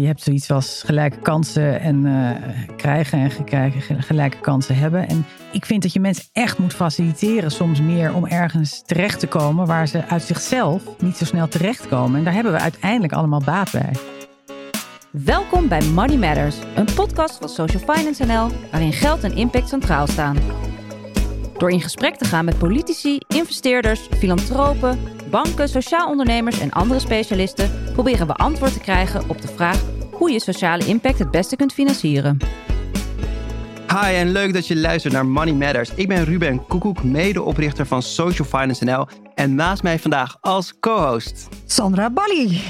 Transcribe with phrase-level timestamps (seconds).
[0.00, 2.30] je hebt zoiets als gelijke kansen en uh,
[2.76, 5.08] krijgen en gelijke kansen hebben.
[5.08, 9.26] En ik vind dat je mensen echt moet faciliteren, soms meer om ergens terecht te
[9.26, 12.18] komen waar ze uit zichzelf niet zo snel terechtkomen.
[12.18, 13.92] En daar hebben we uiteindelijk allemaal baat bij.
[15.10, 20.06] Welkom bij Money Matters, een podcast van Social Finance NL, waarin geld en impact centraal
[20.06, 20.36] staan.
[21.58, 24.98] Door in gesprek te gaan met politici, investeerders, filantropen,
[25.30, 29.82] banken, sociaal ondernemers en andere specialisten proberen we antwoord te krijgen op de vraag
[30.12, 32.38] hoe je sociale impact het beste kunt financieren.
[33.88, 35.90] Hi en leuk dat je luistert naar Money Matters.
[35.94, 41.48] Ik ben Ruben Koekoek, medeoprichter van Social Finance NL en naast mij vandaag als co-host
[41.66, 42.62] Sandra Bali,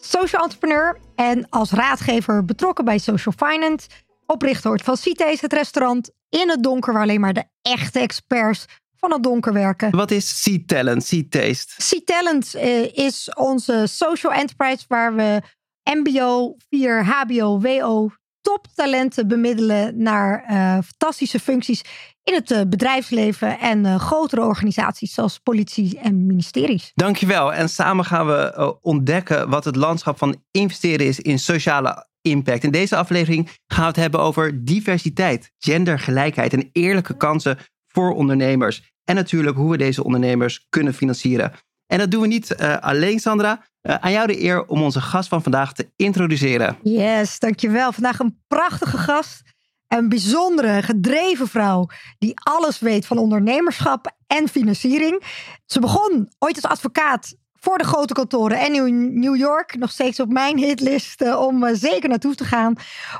[0.00, 3.88] social entrepreneur en als raadgever betrokken bij Social Finance,
[4.26, 8.66] oprichter van CITES, het restaurant in het donker waar alleen maar de echte experts
[9.02, 9.90] van het donker werken.
[9.90, 11.82] Wat is Sea Talent, Sea Taste?
[11.82, 15.40] Sea Talent uh, is onze social enterprise waar we
[15.82, 18.10] MBO, 4, HBO, WO
[18.40, 21.84] toptalenten bemiddelen naar uh, fantastische functies
[22.22, 26.90] in het uh, bedrijfsleven en grotere organisaties zoals politie en ministeries.
[26.94, 27.52] Dankjewel.
[27.52, 32.64] En samen gaan we ontdekken wat het landschap van investeren is in sociale impact.
[32.64, 37.58] In deze aflevering gaan we het hebben over diversiteit, gendergelijkheid en eerlijke kansen
[37.92, 38.91] voor ondernemers.
[39.04, 41.52] En natuurlijk hoe we deze ondernemers kunnen financieren.
[41.86, 43.62] En dat doen we niet uh, alleen, Sandra.
[43.82, 46.76] Uh, aan jou de eer om onze gast van vandaag te introduceren.
[46.82, 47.92] Yes, dankjewel.
[47.92, 49.42] Vandaag een prachtige gast.
[49.88, 51.86] Een bijzondere, gedreven vrouw
[52.18, 55.22] die alles weet van ondernemerschap en financiering.
[55.66, 59.76] Ze begon ooit als advocaat voor de grote kantoren en in New York.
[59.76, 62.74] Nog steeds op mijn hitlist uh, om zeker naartoe te gaan.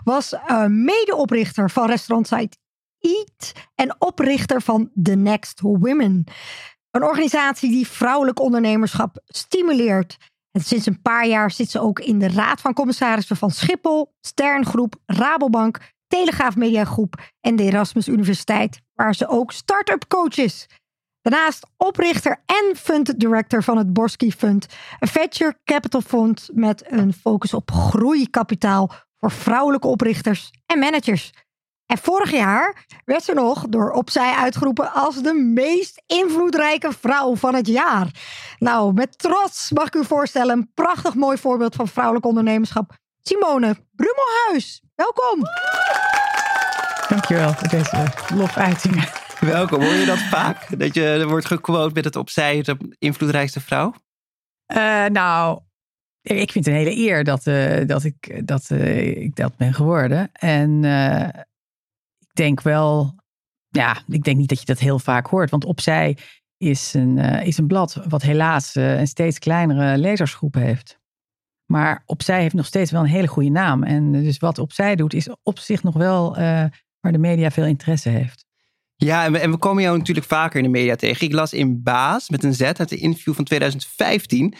[0.05, 0.35] Was
[0.69, 2.57] medeoprichter van restaurantsite
[3.03, 6.25] Eat en oprichter van The Next Women.
[6.91, 10.17] Een organisatie die vrouwelijk ondernemerschap stimuleert.
[10.51, 14.15] En sinds een paar jaar zit ze ook in de raad van commissarissen van Schiphol,
[14.21, 20.67] Sterngroep, Rabobank, Telegraaf Mediagroep en de Erasmus Universiteit, waar ze ook start-up coach is.
[21.21, 24.67] Daarnaast oprichter en fund director van het Borski Fund,
[24.99, 31.33] een venture capital fund met een focus op groeikapitaal voor vrouwelijke oprichters en managers.
[31.93, 37.55] En vorig jaar werd ze nog door opzij uitgeroepen als de meest invloedrijke vrouw van
[37.55, 38.07] het jaar.
[38.59, 42.97] Nou, met trots mag ik u voorstellen een prachtig mooi voorbeeld van vrouwelijk ondernemerschap.
[43.23, 45.41] Simone Brummelhuis, welkom.
[47.09, 48.05] Dankjewel voor deze
[48.35, 49.09] lofuitingen.
[49.41, 49.83] Welkom.
[49.83, 50.79] Hoor je dat vaak?
[50.79, 53.95] Dat je er wordt gequote met het opzij de invloedrijkste vrouw?
[54.75, 55.61] Uh, nou,
[56.23, 59.75] ik vind het een hele eer dat, uh, dat, ik, dat uh, ik dat ben
[59.75, 60.31] geworden.
[60.33, 60.85] En
[62.33, 63.15] denk wel,
[63.69, 65.51] ja, ik denk niet dat je dat heel vaak hoort.
[65.51, 66.17] Want opzij
[66.57, 71.01] is een, uh, is een blad wat helaas uh, een steeds kleinere lezersgroep heeft.
[71.67, 73.83] Maar opzij heeft nog steeds wel een hele goede naam.
[73.83, 76.65] En dus wat opzij doet, is op zich nog wel uh,
[77.01, 78.45] waar de media veel interesse heeft.
[78.97, 81.27] Ja, en we, en we, komen jou natuurlijk vaker in de media tegen.
[81.27, 84.55] Ik las in Baas met een Z uit de interview van 2015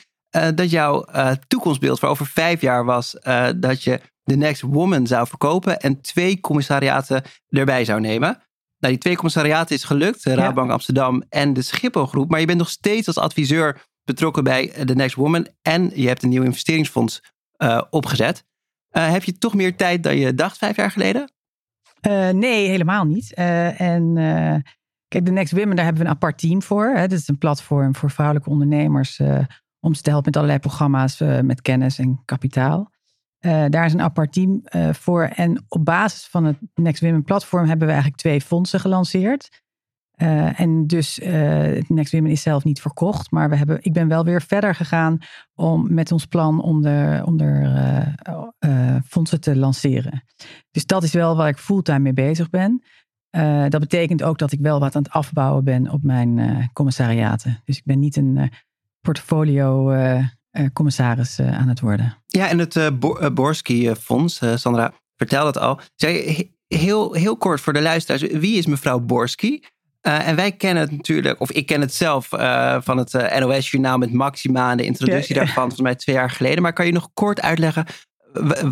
[0.55, 1.05] dat jouw
[1.47, 3.17] toekomstbeeld voor over vijf jaar was
[3.57, 8.43] dat je The Next Woman zou verkopen en twee commissariaten erbij zou nemen.
[8.79, 12.59] Nou, die twee commissariaten is gelukt, de Raadbank Amsterdam en de Schiphol Maar je bent
[12.59, 17.23] nog steeds als adviseur betrokken bij The Next Woman en je hebt een nieuw investeringsfonds
[17.59, 18.45] uh, opgezet.
[18.93, 21.33] Uh, heb je toch meer tijd dan je dacht vijf jaar geleden?
[22.09, 23.35] Uh, nee, helemaal niet.
[23.35, 24.15] en
[25.09, 26.87] kijk, The Next Women, daar hebben we een apart team voor.
[26.87, 27.09] Hè.
[27.09, 29.21] Dat is een platform voor vrouwelijke ondernemers
[29.81, 32.91] om ze te helpen met allerlei programma's met kennis en kapitaal.
[33.43, 35.23] Uh, daar is een apart team uh, voor.
[35.23, 39.63] En op basis van het Next Women platform hebben we eigenlijk twee fondsen gelanceerd.
[40.17, 41.19] Uh, en dus
[41.89, 43.31] Next Women is zelf niet verkocht.
[43.31, 45.19] Maar we hebben, ik ben wel weer verder gegaan
[45.55, 47.41] om, met ons plan om er, om
[49.07, 50.25] fondsen te lanceren.
[50.71, 52.83] Dus dat is wel waar ik fulltime mee bezig ben.
[53.69, 57.61] dat betekent ook dat ik wel wat aan het afbouwen ben op mijn commissariaten.
[57.65, 58.51] Dus ik ben niet een
[59.01, 59.91] portfolio
[60.73, 62.17] commissaris uh, aan het worden.
[62.27, 62.89] Ja, en het uh,
[63.33, 65.81] Borski Fonds, Sandra vertelde het al.
[65.95, 69.65] Zij, heel, heel kort voor de luisteraars, wie is mevrouw Borski?
[70.01, 72.29] en wij kennen het natuurlijk, of ik ken het zelf
[72.85, 76.63] van het NOS-journaal met Maxima en de introductie daarvan, volgens mij twee jaar geleden.
[76.63, 77.87] Maar kan je nog kort uitleggen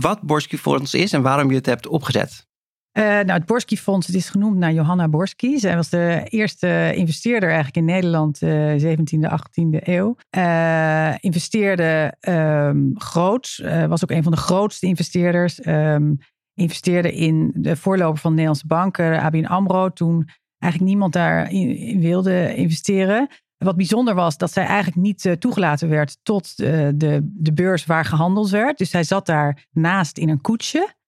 [0.00, 2.48] wat Borski Fonds is en waarom je het hebt opgezet?
[2.98, 5.58] Uh, nou, het Borski Fonds het is genoemd naar Johanna Borski.
[5.58, 10.16] Zij was de eerste investeerder eigenlijk in Nederland, uh, 17e, 18e eeuw.
[10.36, 15.66] Uh, investeerde um, groot, uh, was ook een van de grootste investeerders.
[15.66, 16.18] Um,
[16.54, 20.28] investeerde in de voorloper van de Nederlandse banken, ABN AMRO, toen
[20.58, 23.28] eigenlijk niemand daarin in wilde investeren.
[23.56, 28.50] wat bijzonder was, dat zij eigenlijk niet toegelaten werd tot de, de beurs waar gehandeld
[28.50, 28.78] werd.
[28.78, 30.98] Dus zij zat daar naast in een koetsje.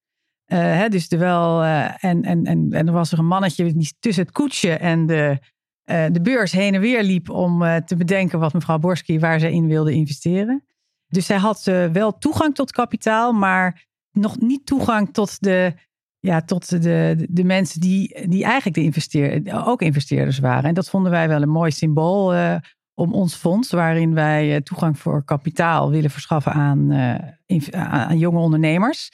[0.52, 3.94] Uh, hè, dus terwijl, uh, en, en, en, en er was er een mannetje die
[4.00, 5.38] tussen het koetsje en de,
[5.84, 9.66] de beurs heen en weer liep om te bedenken wat mevrouw Borski waar zij in
[9.66, 10.64] wilde investeren.
[11.08, 11.62] Dus zij had
[11.92, 15.74] wel toegang tot kapitaal, maar nog niet toegang tot de,
[16.18, 20.64] ja, tot de, de mensen die, die eigenlijk de investeer, ook investeerders waren.
[20.64, 22.34] En dat vonden wij wel een mooi symbool
[22.94, 26.92] om ons fonds, waarin wij toegang voor kapitaal willen verschaffen aan,
[27.72, 29.10] aan jonge ondernemers.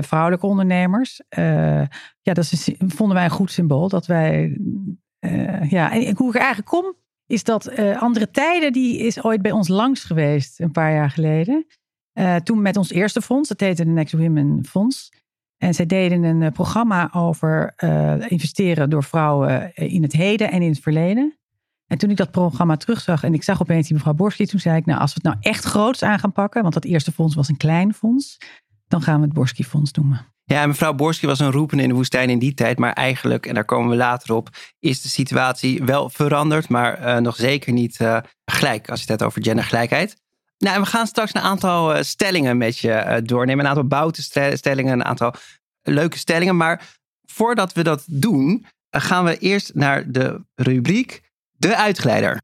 [0.00, 1.22] Vrouwelijke ondernemers.
[2.22, 3.88] ja, dat is, vonden wij een goed symbool.
[3.88, 4.58] Dat wij,
[5.68, 6.94] ja, en hoe ik eigenlijk kom,
[7.26, 11.66] is dat andere tijden, die is ooit bij ons langs geweest, een paar jaar geleden.
[12.42, 15.10] toen met ons eerste fonds, dat heette de Next Women Fonds.
[15.58, 17.74] En zij deden een eh, programma over
[18.28, 21.38] investeren door vrouwen eh, in het heden en in het verleden.
[21.86, 24.76] En toen ik dat programma terugzag en ik zag opeens die mevrouw Borski, toen zei
[24.76, 27.34] ik, nou als we het nou echt groots aan gaan pakken, want dat eerste fonds
[27.34, 28.38] was een klein fonds,
[28.88, 30.26] dan gaan we het Borski Fonds noemen.
[30.44, 33.54] Ja, mevrouw Borski was een roepende in de woestijn in die tijd, maar eigenlijk, en
[33.54, 34.48] daar komen we later op,
[34.78, 39.20] is de situatie wel veranderd, maar uh, nog zeker niet uh, gelijk als je het
[39.20, 40.16] hebt over gendergelijkheid.
[40.58, 43.64] Nou, en we gaan straks een aantal eh, stellingen met je eh, doornemen.
[43.64, 44.22] Een aantal bouten
[44.56, 45.34] stellingen, een aantal
[45.82, 46.56] leuke stellingen.
[46.56, 46.96] Maar
[47.26, 52.40] voordat we dat doen, eh, gaan we eerst naar de rubriek De Uitgeleider.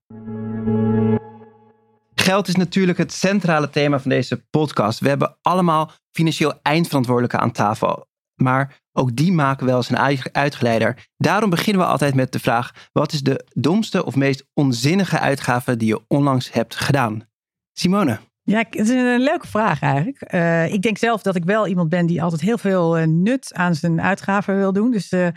[2.14, 4.98] Geld is natuurlijk het centrale thema van deze podcast.
[4.98, 8.06] We hebben allemaal financieel eindverantwoordelijke aan tafel.
[8.34, 11.08] Maar ook die maken wel een uitgeleider.
[11.16, 15.76] Daarom beginnen we altijd met de vraag: wat is de domste of meest onzinnige uitgave
[15.76, 17.26] die je onlangs hebt gedaan?
[17.72, 18.18] Simone.
[18.42, 20.32] Ja, het is een leuke vraag eigenlijk.
[20.34, 23.54] Uh, ik denk zelf dat ik wel iemand ben die altijd heel veel uh, nut
[23.54, 24.90] aan zijn uitgaven wil doen.
[24.90, 25.34] Dus uh, ik,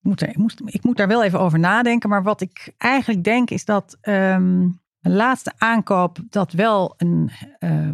[0.00, 0.28] moet er,
[0.64, 2.08] ik, moet, daar wel even over nadenken.
[2.08, 7.30] Maar wat ik eigenlijk denk is dat um, een laatste aankoop, dat wel een,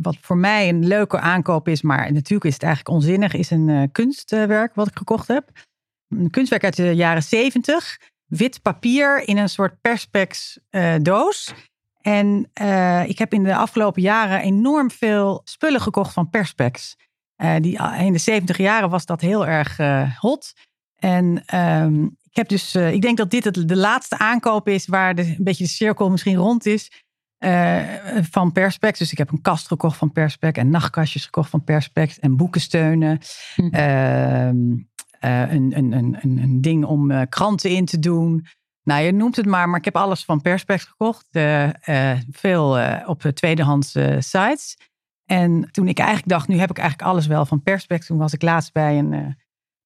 [0.03, 3.88] wat voor mij een leuke aankoop is, maar natuurlijk is het eigenlijk onzinnig, is een
[3.93, 5.50] kunstwerk wat ik gekocht heb.
[6.08, 7.99] Een kunstwerk uit de jaren zeventig.
[8.26, 10.58] Wit papier in een soort perspex
[11.03, 11.55] doos.
[12.00, 12.50] En
[13.06, 16.97] ik heb in de afgelopen jaren enorm veel spullen gekocht van Perspex.
[17.61, 19.76] Die, in de 70 jaren was dat heel erg
[20.20, 20.53] hot.
[20.97, 25.14] En um, ik heb dus, ik denk dat dit het, de laatste aankoop is waar
[25.14, 26.90] de, een beetje de cirkel misschien rond is.
[28.30, 28.98] van Perspex.
[28.98, 33.18] Dus ik heb een kast gekocht van Perspex en nachtkastjes gekocht van Perspex en boekensteunen.
[33.54, 33.68] Hm.
[35.20, 38.46] Een, een, een, een, ding om kranten in te doen.
[38.82, 41.28] Nou, je noemt het maar, maar ik heb alles van Perspex gekocht.
[42.30, 44.76] Veel op tweedehands sites.
[45.24, 48.06] En toen ik eigenlijk dacht, nu heb ik eigenlijk alles wel van Perspex.
[48.06, 49.36] Toen was ik laatst bij, een,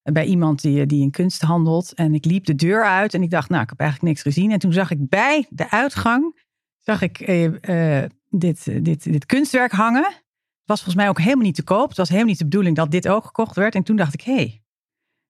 [0.03, 1.93] bij iemand die, die in kunst handelt.
[1.93, 4.51] En ik liep de deur uit en ik dacht, nou, ik heb eigenlijk niks gezien.
[4.51, 6.39] En toen zag ik bij de uitgang,
[6.77, 7.17] zag ik
[8.29, 10.03] dit, dit, dit kunstwerk hangen.
[10.03, 11.87] Het was volgens mij ook helemaal niet te koop.
[11.87, 13.75] Het was helemaal niet de bedoeling dat dit ook gekocht werd.
[13.75, 14.63] En toen dacht ik, hé, hey,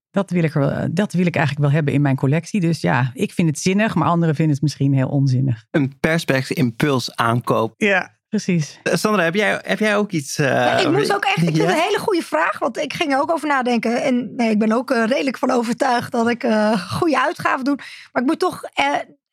[0.10, 2.60] dat wil, ik er, dat wil ik eigenlijk wel hebben in mijn collectie.
[2.60, 5.66] Dus ja, ik vind het zinnig, maar anderen vinden het misschien heel onzinnig.
[5.72, 7.74] Een perspex impuls aankoop.
[7.78, 8.80] Ja, precies.
[8.84, 10.40] Eh, Sandra, heb jij, heb jij ook iets?
[10.40, 11.38] Uh, ja, ik moest ook echt.
[11.42, 14.02] Ik vind het een hele goede vraag, want ik ging er ook over nadenken.
[14.02, 17.76] En nee, ik ben ook uh, redelijk van overtuigd dat ik uh, goede uitgaven doe.
[18.12, 18.64] Maar ik moet toch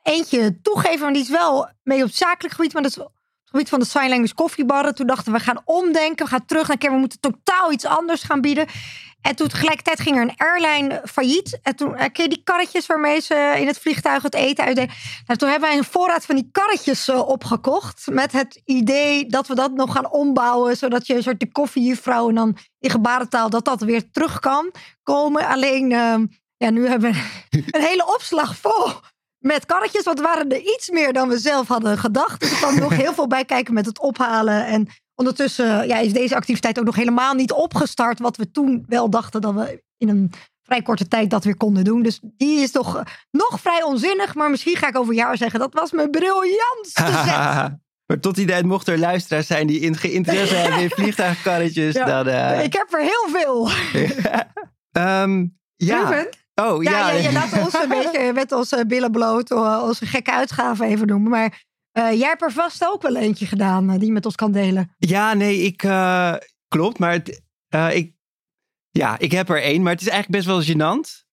[0.02, 2.72] eentje toegeven, want die is wel mee op zakelijk gebied.
[2.72, 4.94] Maar dat is op het gebied van de sign language koffiebarren.
[4.94, 8.22] Toen dachten we, we gaan omdenken, we gaan terug naar we moeten totaal iets anders
[8.22, 8.66] gaan bieden.
[9.20, 11.58] En toen tegelijkertijd ging er een airline failliet.
[11.62, 14.90] En toen, eh, die karretjes waarmee ze in het vliegtuig het eten uitdelen?
[15.26, 18.06] Nou, toen hebben wij een voorraad van die karretjes uh, opgekocht.
[18.10, 20.76] Met het idee dat we dat nog gaan ombouwen.
[20.76, 24.72] Zodat je een soort de koffiejuffrouw en dan in gebarentaal dat dat weer terug kan
[25.02, 25.46] komen.
[25.46, 26.16] Alleen, uh,
[26.56, 27.18] ja, nu hebben we
[27.70, 28.92] een hele opslag vol
[29.38, 30.04] met karretjes.
[30.04, 32.40] Want waren er iets meer dan we zelf hadden gedacht.
[32.40, 36.12] Dus er kwam nog heel veel bij kijken met het ophalen en Ondertussen ja, is
[36.12, 38.18] deze activiteit ook nog helemaal niet opgestart.
[38.18, 40.32] Wat we toen wel dachten dat we in een
[40.62, 42.02] vrij korte tijd dat weer konden doen.
[42.02, 44.34] Dus die is toch nog vrij onzinnig.
[44.34, 47.78] Maar misschien ga ik over jou zeggen, dat was mijn briljantste zet.
[48.06, 51.94] Maar tot die tijd mochten er luisteraars zijn die in geïnteresseerd hebben in vliegtuigkarretjes.
[51.94, 52.64] Ja, uh...
[52.64, 53.70] Ik heb er heel veel.
[54.92, 56.26] um, ja.
[56.54, 56.90] Oh, ja.
[56.90, 57.10] ja.
[57.10, 59.50] Je, laat ons een beetje met onze billen bloot,
[59.82, 61.30] onze gekke uitgaven even noemen.
[61.30, 61.66] Maar
[61.98, 64.52] uh, jij hebt er vast ook wel eentje gedaan uh, die je met ons kan
[64.52, 64.94] delen.
[64.98, 66.34] Ja, nee, ik uh,
[66.68, 66.98] klopt.
[66.98, 67.42] Maar het,
[67.92, 68.12] ik,
[68.90, 71.26] ja, ik heb er één, maar het is eigenlijk best wel gênant.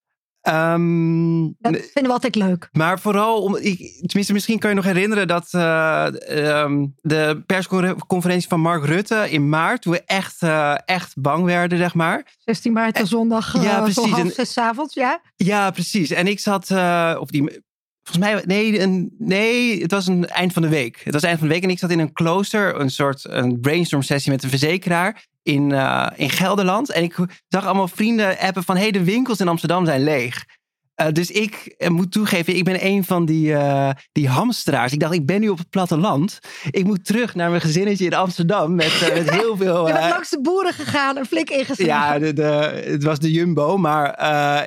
[0.47, 2.69] Um, dat vinden we altijd leuk.
[2.71, 8.59] Maar vooral, om, ik, tenminste, misschien kan je nog herinneren dat um, de persconferentie van
[8.59, 10.41] Mark Rutte in maart, toen we echt,
[10.85, 12.33] echt bang werden, zeg maar.
[12.37, 14.11] 16 maart, de zondag, ja, precies.
[14.11, 15.21] half zes avonds, ja?
[15.35, 16.09] Ja, precies.
[16.09, 16.71] En ik zat,
[17.19, 17.63] of die
[18.05, 21.01] volgens mij, nee, een, nee, het was een eind van de week.
[21.03, 23.59] Het was eind van de week en ik zat in een klooster, een soort een
[23.59, 26.91] brainstorm sessie met een verzekeraar in, uh, in Gelderland.
[26.91, 27.15] En ik
[27.47, 30.45] zag allemaal vrienden appen van, hé, hey, de winkels in Amsterdam zijn leeg.
[31.01, 34.93] Uh, dus ik uh, moet toegeven, ik ben een van die, uh, die hamsteraars.
[34.93, 36.39] Ik dacht, ik ben nu op het platteland.
[36.71, 39.87] Ik moet terug naar mijn gezinnetje in Amsterdam met, met heel veel...
[39.87, 41.85] Je bent langs de boeren gegaan en flink ingeslagen.
[41.85, 44.09] Ja, de, de, het was de Jumbo, maar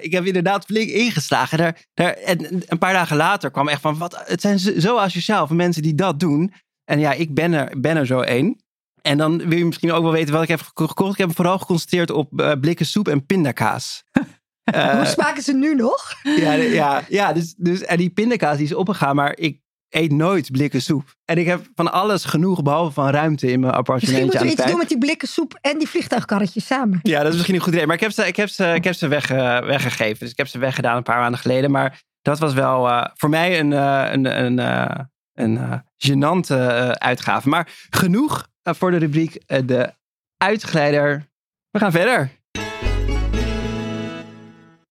[0.03, 1.59] ik heb inderdaad flink ingeslagen.
[1.59, 5.47] Daar, daar, en een paar dagen later kwam echt van, wat, het zijn zo asociaal
[5.47, 6.53] van mensen die dat doen.
[6.85, 8.63] En ja, ik ben er, ben er zo één.
[9.03, 11.13] En dan wil je misschien ook wel weten wat ik heb gekocht.
[11.13, 14.03] Ik heb me vooral geconcentreerd op blikken soep en pindakaas.
[14.75, 16.15] Uh, Hoe smaken ze nu nog?
[16.23, 20.51] Ja, ja, ja dus, dus, en die pindakaas die is opgegaan, maar ik eet nooit
[20.51, 21.15] blikken soep.
[21.25, 24.63] En ik heb van alles genoeg, behalve van ruimte in mijn appartementje Misschien moeten we
[24.63, 26.99] iets doen met die blikken soep en die vliegtuigkarretjes samen.
[27.03, 27.87] Ja, dat is misschien een goed idee.
[27.87, 30.19] Maar ik heb ze, ik heb ze, ik heb ze weg, uh, weggegeven.
[30.19, 31.71] Dus ik heb ze weggedaan een paar maanden geleden.
[31.71, 34.59] Maar dat was wel uh, voor mij een, een, een,
[35.35, 36.55] een gênante
[36.93, 37.49] uitgave.
[37.49, 39.93] Maar genoeg voor de rubriek de
[40.37, 41.27] uitgeleider.
[41.71, 42.31] We gaan verder.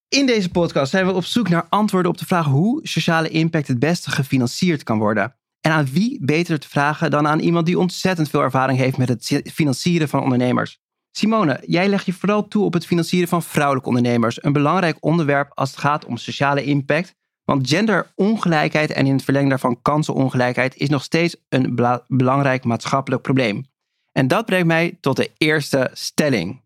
[0.10, 3.68] In deze podcast zijn we op zoek naar antwoorden op de vraag hoe sociale impact
[3.68, 5.36] het beste gefinancierd kan worden.
[5.62, 9.10] En aan wie beter te vragen dan aan iemand die ontzettend veel ervaring heeft met
[9.10, 10.80] het financieren van ondernemers.
[11.12, 14.44] Simone, jij legt je vooral toe op het financieren van vrouwelijke ondernemers.
[14.44, 17.16] Een belangrijk onderwerp als het gaat om sociale impact.
[17.44, 21.76] Want genderongelijkheid en in het verlengde daarvan kansenongelijkheid is nog steeds een
[22.08, 23.66] belangrijk maatschappelijk probleem.
[24.12, 26.62] En dat brengt mij tot de eerste stelling.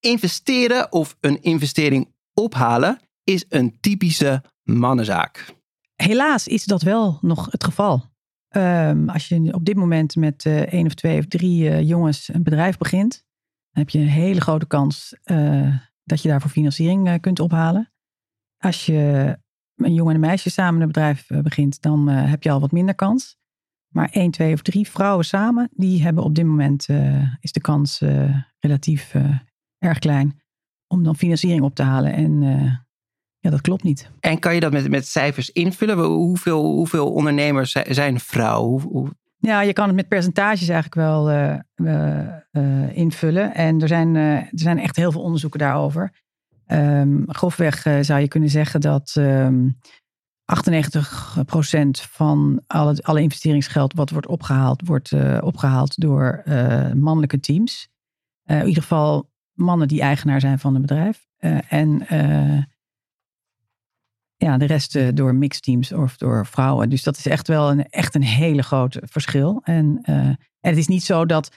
[0.00, 5.54] Investeren of een investering ophalen is een typische mannenzaak.
[5.94, 8.04] Helaas is dat wel nog het geval.
[8.56, 12.28] Um, als je op dit moment met uh, één of twee of drie uh, jongens
[12.32, 13.24] een bedrijf begint,
[13.70, 17.92] dan heb je een hele grote kans uh, dat je daarvoor financiering kunt ophalen.
[18.58, 19.36] Als je
[19.74, 22.94] een jongen en een meisje samen een bedrijf begint, dan heb je al wat minder
[22.94, 23.36] kans.
[23.94, 26.88] Maar één, twee of drie vrouwen samen, die hebben op dit moment
[27.40, 28.02] is de kans
[28.58, 29.14] relatief
[29.78, 30.40] erg klein
[30.88, 32.12] om dan financiering op te halen.
[32.12, 32.72] En uh,
[33.38, 34.10] ja, dat klopt niet.
[34.20, 35.98] En kan je dat met, met cijfers invullen?
[35.98, 38.82] Hoeveel, hoeveel ondernemers zijn vrouwen?
[38.82, 39.08] Hoe, hoe...
[39.38, 41.58] Ja, je kan het met percentages eigenlijk wel uh,
[42.52, 43.54] uh, invullen.
[43.54, 46.24] En er zijn, er zijn echt heel veel onderzoeken daarover.
[46.66, 49.76] Um, grofweg zou je kunnen zeggen dat um,
[50.44, 50.64] ehm,
[50.96, 56.42] 98% van alle, alle investeringsgeld wat wordt opgehaald, wordt opgehaald door
[56.94, 57.88] mannelijke teams.
[58.44, 61.26] in ieder geval mannen die eigenaar zijn van een bedrijf.
[61.40, 62.62] Uh, en uh,
[64.36, 66.90] ja, de rest uh, door mixed teams of door vrouwen.
[66.90, 69.60] Dus dat is echt wel een, echt een hele groot verschil.
[69.64, 71.56] En, en het is niet zo dat 98%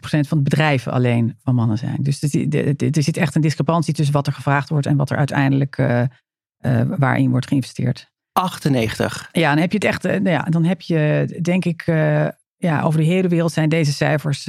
[0.00, 2.02] van de bedrijven alleen van mannen zijn.
[2.02, 5.76] Dus er zit echt een discrepantie tussen wat er gevraagd wordt en wat er uiteindelijk
[6.98, 8.12] waarin wordt geïnvesteerd.
[8.32, 9.28] 98.
[9.32, 11.84] Ja, dan heb je het echt, nou ja, dan heb je denk ik,
[12.56, 14.48] ja, over de hele wereld zijn deze cijfers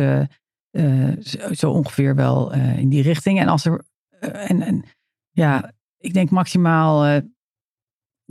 [0.72, 1.18] uh,
[1.52, 3.40] zo, ongeveer wel uh, in die richting.
[3.40, 3.82] En als er,
[4.20, 4.84] uh, en, en,
[5.30, 7.22] ja, ik denk maximaal,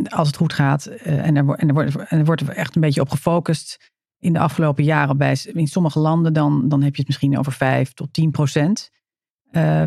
[0.09, 3.00] als het goed gaat, en, er, en, er wordt, en er wordt echt een beetje
[3.00, 7.07] op gefocust in de afgelopen jaren bij in sommige landen, dan, dan heb je het
[7.07, 8.90] misschien over 5 tot 10 procent.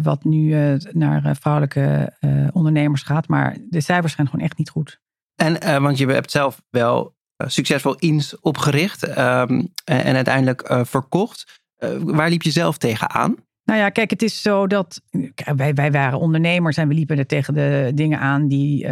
[0.02, 2.14] wat nu naar vrouwelijke
[2.54, 3.28] ondernemers gaat.
[3.28, 5.00] Maar de cijfers zijn gewoon echt niet goed.
[5.36, 11.61] En want je hebt zelf wel succesvol INS opgericht um, en uiteindelijk verkocht.
[11.84, 13.36] Uh, waar liep je zelf tegenaan?
[13.64, 15.02] Nou ja, kijk, het is zo dat
[15.56, 18.88] wij, wij waren ondernemers en we liepen er tegen de dingen aan die,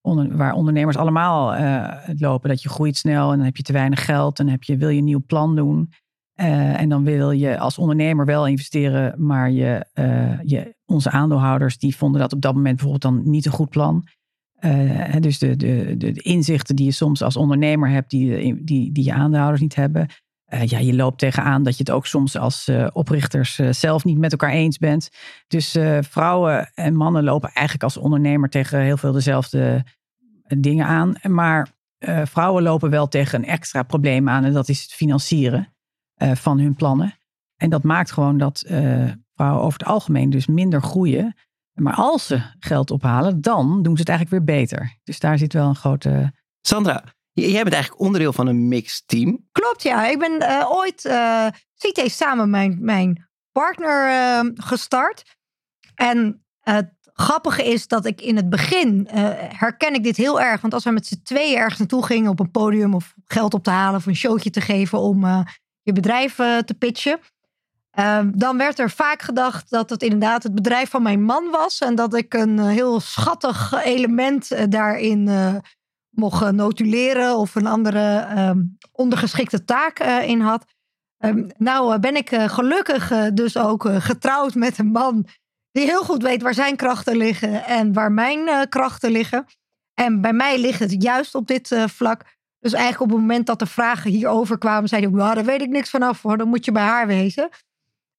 [0.00, 2.48] onder, waar ondernemers allemaal uh, lopen.
[2.48, 4.88] Dat je groeit snel en dan heb je te weinig geld en heb je, wil
[4.88, 5.92] je een nieuw plan doen.
[6.34, 9.86] en dan wil je als ondernemer wel investeren, maar je,
[10.44, 14.06] je, onze aandeelhouders die vonden dat op dat moment bijvoorbeeld dan niet een goed plan.
[15.20, 19.12] dus de, de, de, inzichten die je soms als ondernemer hebt, die, die, die je
[19.12, 20.06] aandeelhouders niet hebben.
[20.54, 24.04] Uh, ja, je loopt tegenaan dat je het ook soms als uh, oprichters uh, zelf
[24.04, 25.10] niet met elkaar eens bent.
[25.46, 29.84] Dus vrouwen en mannen lopen eigenlijk als ondernemer tegen heel veel dezelfde
[30.58, 31.14] dingen aan.
[31.28, 31.68] Maar
[32.24, 35.74] vrouwen lopen wel tegen een extra probleem aan en dat is het financieren
[36.16, 37.14] van hun plannen.
[37.56, 38.64] En dat maakt gewoon dat
[39.34, 41.36] vrouwen over het algemeen dus minder groeien.
[41.72, 44.98] Maar als ze geld ophalen, dan doen ze het eigenlijk weer beter.
[45.04, 46.32] Dus daar zit wel een grote.
[46.60, 49.48] Sandra, Jij bent eigenlijk onderdeel van een mixed team.
[49.52, 50.06] Klopt, ja.
[50.06, 51.46] Ik ben uh, ooit uh,
[51.76, 55.36] CT samen mijn, mijn partner uh, gestart.
[55.94, 59.08] En het grappige is dat ik in het begin
[59.56, 60.60] herken ik dit heel erg.
[60.60, 63.62] Want als we met z'n tweeën ergens naartoe gingen op een podium of geld op
[63.62, 65.44] te halen of een showtje te geven om
[65.82, 67.20] je bedrijf te pitchen.
[67.90, 71.78] Ehm, dan werd er vaak gedacht dat het inderdaad het bedrijf van mijn man was.
[71.78, 75.28] En dat ik een heel schattig element daarin
[76.14, 78.60] mocht notuleren of een andere ehm,
[78.92, 80.64] ondergeschikte taak in had.
[81.18, 85.26] Ehm, nou ben ik gelukkig dus ook getrouwd met een man
[85.70, 89.44] die heel goed weet waar zijn krachten liggen en waar mijn krachten liggen.
[89.94, 92.24] En bij mij ligt het juist op dit vlak.
[92.58, 95.62] Dus eigenlijk op het moment dat de vragen hierover kwamen, zei ik, nou, daar weet
[95.62, 97.48] ik niks vanaf hoor, dan moet je bij haar wezen.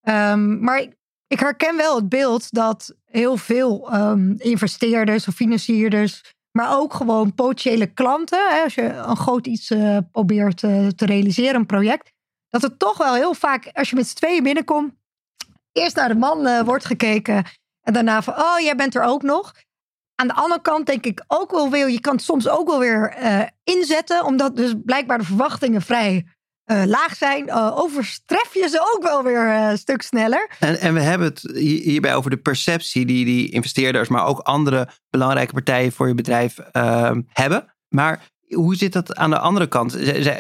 [0.10, 0.86] Um, maar
[1.28, 7.34] ik herken wel het beeld dat heel veel um, investeerders of financierders, maar ook gewoon
[7.34, 12.12] potentiële klanten, hè, als je een groot iets uh, probeert uh, te realiseren, een project,
[12.50, 14.94] dat het toch wel heel vaak, als je met z'n tweeën binnenkomt,
[15.72, 17.46] eerst naar de man uh, wordt gekeken
[17.82, 19.54] en daarna van, oh, jij bent er ook nog.
[20.16, 22.80] Aan de andere kant denk ik ook wel weer, je kan het soms ook wel
[22.80, 23.16] weer
[23.64, 26.26] inzetten, omdat dus blijkbaar de verwachtingen vrij
[26.66, 30.50] uh, laag zijn, uh, overstref je ze ook wel weer uh, een stuk sneller.
[30.60, 34.88] En, en we hebben het hierbij over de perceptie die die investeerders, maar ook andere
[35.10, 37.74] belangrijke partijen voor je bedrijf ehm, hebben.
[37.90, 39.98] Maar hoe zit dat aan de andere kant?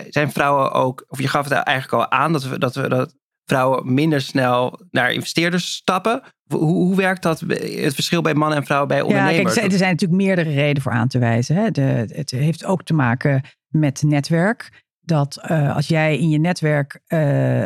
[0.10, 3.15] Zijn vrouwen ook, of je gaf het eigenlijk al aan, dat, we, dat, we, dat
[3.46, 6.22] vrouwen minder snel naar investeerders stappen?
[6.48, 9.53] Hoe, hoe werkt dat, het verschil bij mannen en vrouwen bij ondernemers?
[9.53, 11.56] Ja, kijk, er zijn natuurlijk meerdere redenen voor aan te wijzen.
[11.56, 11.72] Hè.
[11.72, 17.01] De, het heeft ook te maken met netwerk dat uh, als jij in je netwerk
[17.07, 17.65] uh,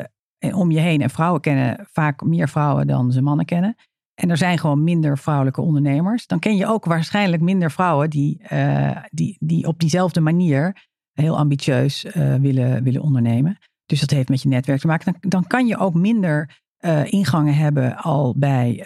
[0.56, 3.75] om je heen en vrouwen kennen, vaak meer vrouwen dan ze mannen kennen.
[4.13, 6.27] En er zijn gewoon minder vrouwelijke ondernemers.
[6.27, 11.38] Dan ken je ook waarschijnlijk minder vrouwen die, uh, die, die op diezelfde manier heel
[11.38, 12.06] ambitieus
[12.41, 13.58] willen, willen ondernemen.
[13.86, 15.12] Dus dat heeft met je netwerk te maken.
[15.12, 16.60] Dan, dan kan je ook minder
[17.03, 18.84] ingangen hebben al bij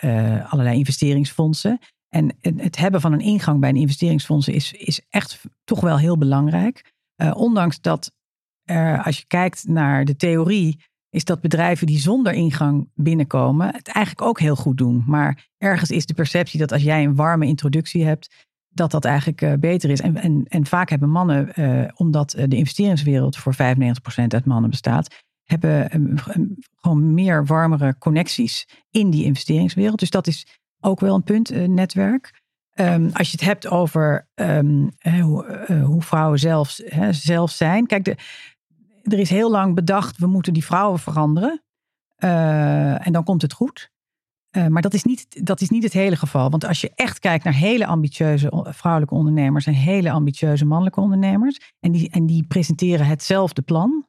[0.50, 1.80] allerlei investeringsfondsen.
[2.10, 6.18] En het hebben van een ingang bij een investeringsfonds is, is echt toch wel heel
[6.18, 6.92] belangrijk.
[7.34, 8.12] ondanks dat
[9.04, 10.80] als je kijkt naar de theorie,
[11.12, 15.04] is dat bedrijven die zonder ingang binnenkomen het eigenlijk ook heel goed doen.
[15.08, 19.42] Maar ergens is de perceptie dat als jij een warme introductie hebt, dat dat eigenlijk
[19.42, 20.02] uh, beter is.
[20.02, 23.58] En, en, en vaak hebben mannen, uh, omdat de investeringswereld voor 95%
[24.28, 26.14] uit mannen bestaat, hebben um,
[26.76, 30.00] gewoon meer warmere connecties in die investeringswereld.
[30.00, 32.40] Dus dat is ook wel een punt, netwerk.
[32.76, 34.28] Um, als je het hebt over
[35.02, 37.86] hoe, hoe, vrouwen zelf, zelf zijn.
[37.88, 38.16] Kijk, de,
[39.04, 41.64] er is heel lang bedacht, we moeten die vrouwen veranderen.
[42.24, 43.92] Uh, en dan komt het goed.
[44.52, 46.50] Uh, maar dat is, niet, dat is niet het hele geval.
[46.50, 51.74] Want als je echt kijkt naar hele ambitieuze vrouwelijke ondernemers en hele ambitieuze mannelijke ondernemers.
[51.80, 54.06] En die, en die presenteren hetzelfde plan.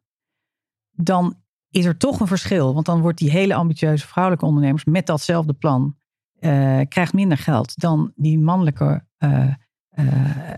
[0.91, 1.37] Dan
[1.71, 2.75] is er toch een verschil.
[2.75, 5.97] Want dan wordt die hele ambitieuze vrouwelijke ondernemers met datzelfde plan.
[6.41, 9.05] Uh, krijgt minder geld dan die mannelijke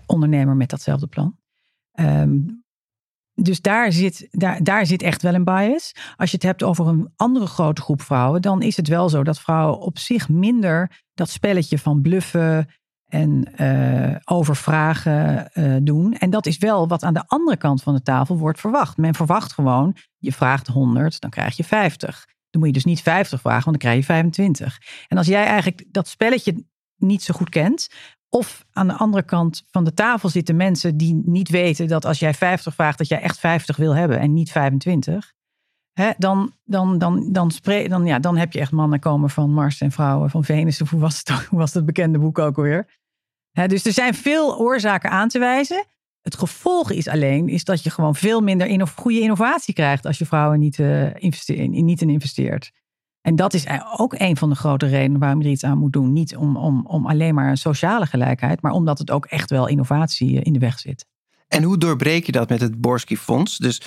[0.05, 1.37] ondernemer met datzelfde plan.
[1.99, 2.64] Um,
[3.35, 5.91] dus daar zit, daar, daar zit echt wel een bias.
[6.15, 9.23] Als je het hebt over een andere grote groep vrouwen, dan is het wel zo
[9.23, 12.67] dat vrouwen op zich minder dat spelletje van bluffen
[13.05, 16.13] en uh, overvragen uh, doen.
[16.13, 18.97] En dat is wel wat aan de andere kant van de tafel wordt verwacht.
[18.97, 22.25] Men verwacht gewoon, je vraagt 100, dan krijg je 50.
[22.49, 24.81] Dan moet je dus niet 50 vragen, want dan krijg je 25.
[25.07, 27.89] En als jij eigenlijk dat spelletje niet zo goed kent,
[28.35, 32.19] of aan de andere kant van de tafel zitten mensen die niet weten dat als
[32.19, 35.33] jij 50 vraagt, dat jij echt 50 wil hebben en niet 25.
[35.93, 39.53] Hè, dan, dan, dan, dan, spre- dan, ja, dan heb je echt mannen komen van
[39.53, 40.81] Mars en vrouwen van Venus.
[40.81, 42.87] Of hoe was het, hoe was het bekende boek ook alweer?
[43.51, 45.85] Hè, dus er zijn veel oorzaken aan te wijzen.
[46.21, 50.25] Het gevolg is alleen is dat je gewoon veel minder goede innovatie krijgt als je
[50.25, 52.71] vrouwen niet, uh, investeert, niet in investeert.
[53.25, 53.65] En dat is
[53.97, 56.13] ook een van de grote redenen waarom je er iets aan moet doen.
[56.13, 59.67] Niet om, om, om alleen maar een sociale gelijkheid, maar omdat het ook echt wel
[59.67, 61.05] innovatie in de weg zit.
[61.47, 63.57] En hoe doorbreek je dat met het Borski Fonds?
[63.57, 63.81] Dus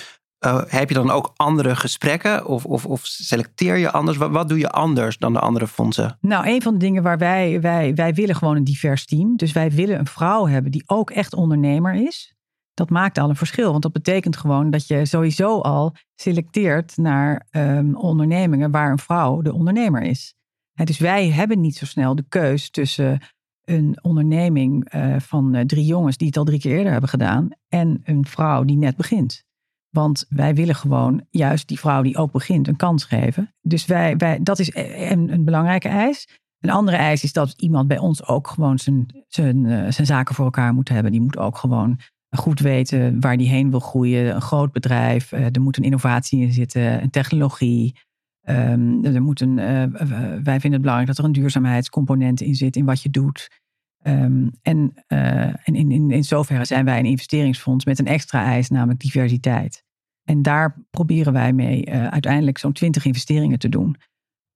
[0.45, 4.17] uh, heb je dan ook andere gesprekken of, of, of selecteer je anders?
[4.17, 6.17] Wat, wat, doe je anders dan de andere fondsen?
[6.21, 9.35] Nou, een van de dingen waar wij, wij, wij willen gewoon een divers team.
[9.35, 12.38] Dus wij willen een vrouw hebben die ook echt ondernemer is
[12.79, 13.71] dat maakt al een verschil.
[13.71, 19.41] Want dat betekent gewoon dat je sowieso al selecteert naar um, ondernemingen waar een vrouw
[19.41, 20.33] de ondernemer is.
[20.73, 23.21] dus wij hebben niet zo snel de keus tussen
[23.63, 27.49] een onderneming uh, van uh, drie jongens die het al drie keer eerder hebben gedaan
[27.67, 29.43] en een vrouw die net begint.
[29.89, 33.53] Want wij willen gewoon juist die vrouw die ook begint een kans geven.
[33.61, 36.39] Dus wij, wij, dat is een, een belangrijke eis.
[36.59, 40.35] Een andere eis is dat iemand bij ons ook gewoon zijn, zijn, uh, zijn zaken
[40.35, 41.11] voor elkaar moet hebben.
[41.11, 44.35] Die moet ook gewoon goed weten waar die heen wil groeien.
[44.35, 47.95] Een groot bedrijf, uh, er moet een innovatie in zitten, een technologie.
[48.49, 49.83] Um, er moet een, uh,
[50.43, 53.47] wij vinden het belangrijk dat er een duurzaamheidscomponent in zit in wat je doet.
[54.07, 58.43] Um, en uh, en in, in, in zoverre zijn wij een investeringsfonds met een extra
[58.43, 59.83] eis, namelijk diversiteit.
[60.23, 63.95] En daar proberen wij mee uiteindelijk zo'n twintig investeringen te doen.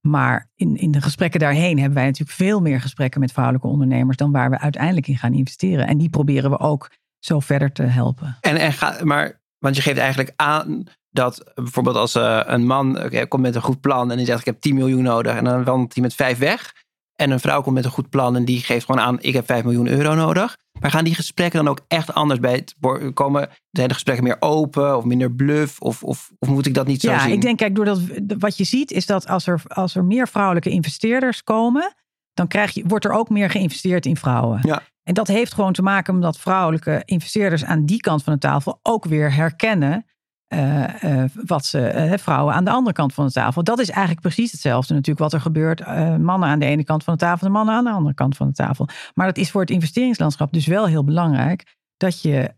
[0.08, 4.18] Maar in, in de gesprekken daarheen hebben wij natuurlijk veel meer gesprekken met vrouwelijke ondernemers
[4.18, 5.88] dan waar we uiteindelijk in gaan investeren.
[5.88, 6.92] En die proberen we ook
[7.26, 8.38] zo verder te helpen.
[8.42, 13.04] En, en ga, maar, want je geeft eigenlijk aan dat bijvoorbeeld als uh, een man
[13.04, 15.44] okay, komt met een goed plan en die zegt ik heb 10 miljoen nodig en
[15.44, 16.74] dan wandelt hij met vijf weg.
[17.16, 19.46] En een vrouw komt met een goed plan en die geeft gewoon aan ik heb
[19.46, 20.58] 5 miljoen euro nodig.
[20.80, 22.76] Maar gaan die gesprekken dan ook echt anders bij het
[23.14, 23.50] komen?
[23.72, 25.80] Zijn de gesprekken meer open of minder bluff?
[25.80, 27.30] Of, of, of moet ik dat niet zo ja, zien?
[27.30, 28.02] Ja, ik denk, kijk, doordat
[28.40, 31.94] wat je ziet is dat als er, als er meer vrouwelijke investeerders komen,
[32.34, 34.60] dan krijg je, wordt er ook meer geïnvesteerd in vrouwen.
[34.62, 34.82] Ja.
[35.04, 38.80] En dat heeft gewoon te maken omdat vrouwelijke investeerders aan die kant van de tafel
[38.82, 40.06] ook weer herkennen
[40.54, 43.64] uh, uh, wat ze, uh, vrouwen aan de andere kant van de tafel.
[43.64, 45.88] Dat is eigenlijk precies hetzelfde natuurlijk wat er gebeurt.
[46.20, 48.48] mannen aan de ene kant van de tafel en mannen aan de andere kant van
[48.48, 48.88] de tafel.
[49.14, 51.76] Maar dat is voor het investeringslandschap dus wel heel belangrijk.
[51.98, 52.54] Dat, je,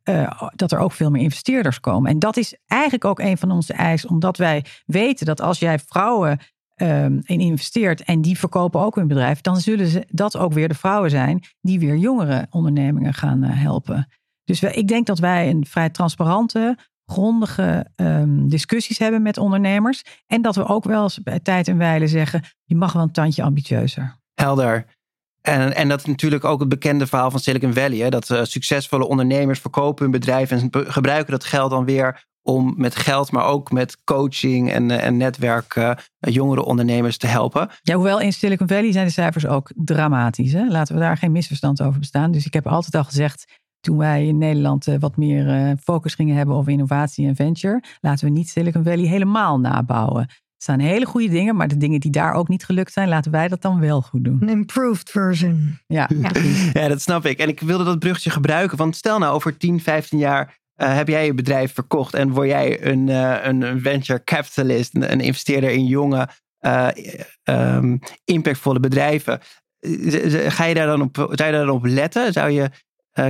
[0.56, 2.12] dat er ook veel meer investeerders komen.
[2.12, 4.10] En dat is eigenlijk ook een van onze eisen.
[4.10, 6.40] Omdat wij weten dat als jij vrouwen
[6.76, 9.42] um, in investeert en die verkopen ook hun bedrijf.
[9.42, 14.08] Dan zullen ze, dat ook weer de vrouwen zijn die weer jongere ondernemingen gaan helpen.
[14.44, 20.04] Dus ik denk dat wij een vrij transparante, grondige um, discussies hebben met ondernemers.
[20.28, 23.12] En dat we ook wel eens bij tijd en wijle zeggen: je mag wel een
[23.12, 24.16] tandje ambitieuzer.
[24.34, 24.86] Helder.
[25.42, 27.98] En, en dat is natuurlijk ook het bekende verhaal van Silicon Valley.
[27.98, 28.10] Hè?
[28.10, 32.96] Dat uh, succesvolle ondernemers verkopen hun bedrijf en gebruiken dat geld dan weer om met
[32.96, 37.70] geld, maar ook met coaching en, uh, en netwerk uh, jongere ondernemers te helpen.
[37.82, 40.54] Ja, hoewel in Silicon Valley zijn de cijfers ook dramatisch.
[40.54, 40.68] Hè?
[40.68, 42.32] Laten we daar geen misverstand over bestaan.
[42.32, 43.46] Dus ik heb altijd al gezegd,
[43.80, 48.26] toen wij in Nederland uh, wat meer focus gingen hebben over innovatie en venture, laten
[48.26, 50.22] we niet Silicon Valley helemaal nabouwen.
[50.22, 53.32] Er staan hele goede dingen, maar de dingen die daar ook niet gelukt zijn, laten
[53.32, 54.38] wij dat dan wel goed doen.
[54.42, 55.80] Een improved version.
[55.88, 56.32] Ja, ja.
[56.82, 57.40] ja dat snap ik.
[57.40, 61.08] En ik wilde dat bruggetje gebruiken, want stel nou over 10, 15 jaar uh, heb
[61.08, 63.08] jij je bedrijf verkocht en word jij een,
[63.48, 66.28] een venture capitalist, een, een investeerder in jonge,
[67.44, 69.40] um, impactvolle bedrijven.
[70.48, 72.34] Ga je daar dan op, zou je daar dan op letten?
[72.34, 72.70] Zou je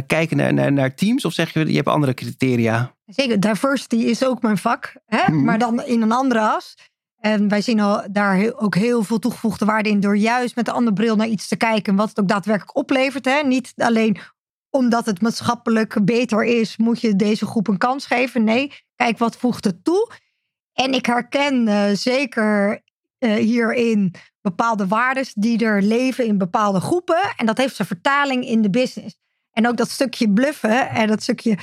[0.07, 1.25] kijken naar, naar, naar, teams?
[1.25, 2.95] Of zeg je, je hebt andere criteria?
[3.05, 4.93] Zeker, diversity is ook mijn vak.
[5.05, 5.31] Hè?
[5.31, 5.43] Mm.
[5.43, 6.75] Maar dan in een andere as.
[7.19, 9.99] En wij zien al daar heel, ook heel veel toegevoegde waarde in.
[9.99, 11.95] Door juist met een andere bril naar iets te kijken.
[11.95, 13.25] Wat het ook daadwerkelijk oplevert.
[13.25, 13.41] Hè?
[13.41, 14.17] Niet alleen
[14.75, 16.77] omdat het maatschappelijk beter is.
[16.77, 18.43] Moet je deze groep een kans geven.
[18.43, 20.11] Nee, kijk wat voegt het toe.
[20.73, 22.81] En ik herken uh, zeker
[23.19, 27.33] uh, hierin bepaalde waarden die er leven in bepaalde groepen.
[27.37, 29.17] En dat heeft zijn vertaling in de business.
[29.51, 31.57] En ook dat stukje bluffen en dat stukje.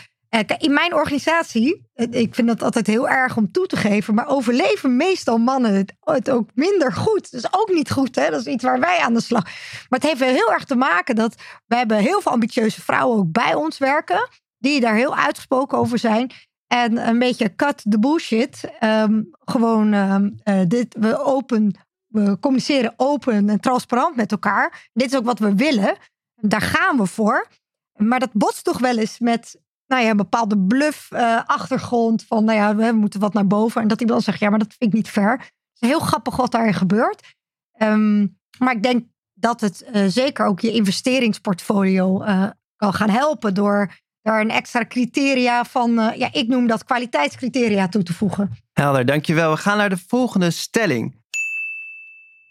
[0.58, 4.96] In mijn organisatie, ik vind dat altijd heel erg om toe te geven, maar overleven
[4.96, 7.30] meestal mannen het, ook minder goed.
[7.30, 8.30] Dat is ook niet goed, hè?
[8.30, 9.44] dat is iets waar wij aan de slag.
[9.44, 11.34] Maar het heeft heel erg te maken dat
[11.66, 15.98] we hebben heel veel ambitieuze vrouwen ook bij ons werken, die daar heel uitgesproken over
[15.98, 16.30] zijn.
[16.66, 18.70] En een beetje cut the bullshit.
[18.80, 24.90] Um, gewoon um, uh, dit, we open, we communiceren open en transparant met elkaar.
[24.92, 25.96] Dit is ook wat we willen.
[26.34, 27.48] Daar gaan we voor.
[27.92, 29.60] Maar dat botst toch wel eens met
[29.92, 32.24] nou ja, een bepaalde bluff-achtergrond.
[32.24, 33.82] van nou ja, we moeten wat naar boven.
[33.82, 35.32] En dat iemand dan zegt, ja, maar dat vind ik niet fair.
[35.32, 37.34] Het is heel grappig wat daar gebeurt.
[37.82, 43.54] Um, maar ik denk dat het uh, zeker ook je investeringsportfolio uh, kan gaan helpen.
[43.54, 48.50] door daar een extra criteria van, ja, ik noem dat kwaliteitscriteria toe te voegen.
[48.72, 49.50] Helder, dankjewel.
[49.50, 51.20] We gaan naar de volgende stelling.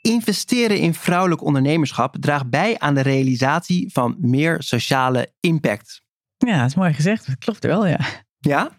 [0.02, 6.02] Investeren in vrouwelijk ondernemerschap draagt bij aan de realisatie van meer sociale impact.
[6.48, 7.28] Ja, dat is mooi gezegd.
[7.28, 8.00] Dat klopt wel, ja.
[8.40, 8.70] Ja?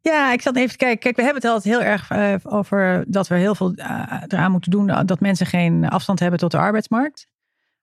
[0.00, 0.98] Ja, ik zat even te kijken.
[0.98, 4.50] Kijk, we hebben het altijd heel erg uh, over dat we heel veel uh, eraan
[4.50, 5.06] moeten doen.
[5.06, 7.26] Dat mensen geen afstand hebben tot de arbeidsmarkt.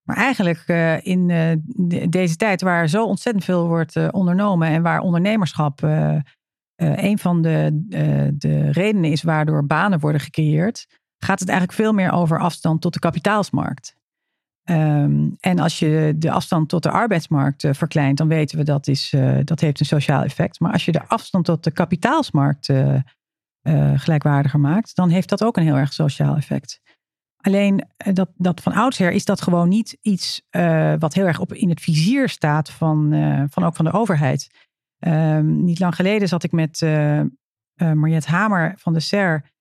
[0.04, 4.68] Maar eigenlijk uh, in de, deze tijd waar zo ontzettend veel wordt ondernomen.
[4.68, 5.82] En waar ondernemerschap
[6.76, 7.70] een van de,
[8.38, 10.86] de redenen is waardoor banen worden gecreëerd
[11.24, 13.96] gaat het eigenlijk veel meer over afstand tot de kapitaalsmarkt.
[14.70, 18.88] Um, en als je de afstand tot de arbeidsmarkt uh, verkleint, dan weten we dat
[18.88, 20.60] is, uh, dat heeft een sociaal effect.
[20.60, 23.00] Maar als je de afstand tot de kapitaalsmarkt uh,
[23.96, 26.82] gelijkwaardiger maakt, dan heeft dat ook een heel erg sociaal effect.
[27.38, 30.42] Alleen dat, dat van oudsher is dat gewoon niet iets
[31.00, 33.14] wat heel erg op in het vizier staat van,
[33.50, 34.50] van ook van de overheid.
[35.00, 36.82] Um, niet lang geleden zat ik met
[37.76, 39.53] Mariette Hamer van de SER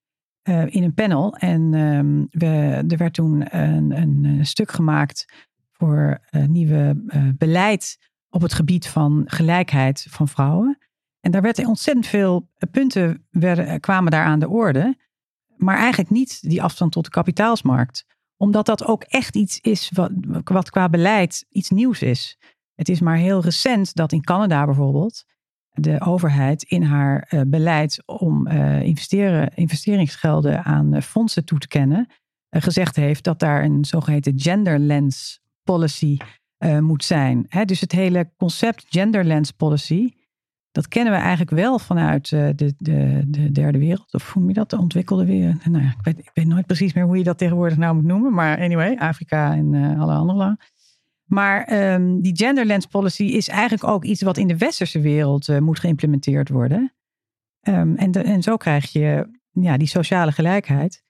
[0.49, 1.37] uh, in een panel.
[1.37, 2.47] En um, we,
[2.89, 5.33] er werd toen een, een, stuk gemaakt
[5.73, 7.03] voor uh, nieuwe
[7.39, 7.99] beleid
[8.31, 10.79] op het gebied van gelijkheid van vrouwen.
[11.21, 14.97] En daar werd ontzettend veel punten werden, kwamen daar aan de orde.
[15.57, 18.05] Maar eigenlijk niet die afstand tot de kapitaalsmarkt.
[18.37, 19.93] Omdat dat ook echt iets is
[20.45, 22.39] wat qua beleid iets nieuws is.
[22.75, 25.25] Het is maar heel recent dat in Canada bijvoorbeeld
[25.73, 31.69] de overheid in haar uh, beleid om uh, investeren, investeringsgelden aan uh, fondsen toe te
[31.69, 32.07] kennen,
[32.51, 36.17] gezegd heeft dat daar een zogeheten gender lens policy
[36.81, 37.47] moet zijn.
[37.65, 40.11] Dus het hele concept gender lens policy
[40.73, 44.15] dat kennen we eigenlijk wel vanuit de, de, de derde wereld.
[44.15, 44.71] Of hoe noem je dat?
[44.71, 45.67] De ontwikkelde wereld.
[45.67, 48.33] Nou ik weet, ik weet nooit precies meer hoe je dat tegenwoordig nou moet noemen.
[48.33, 50.59] Maar anyway, Afrika en alle andere landen.
[51.35, 55.49] Maar um, die gender lens policy is eigenlijk ook iets wat in de westerse wereld
[55.49, 56.95] uh, moet geïmplementeerd worden.
[57.69, 61.03] Um, en, en zo krijg je ja, die sociale gelijkheid,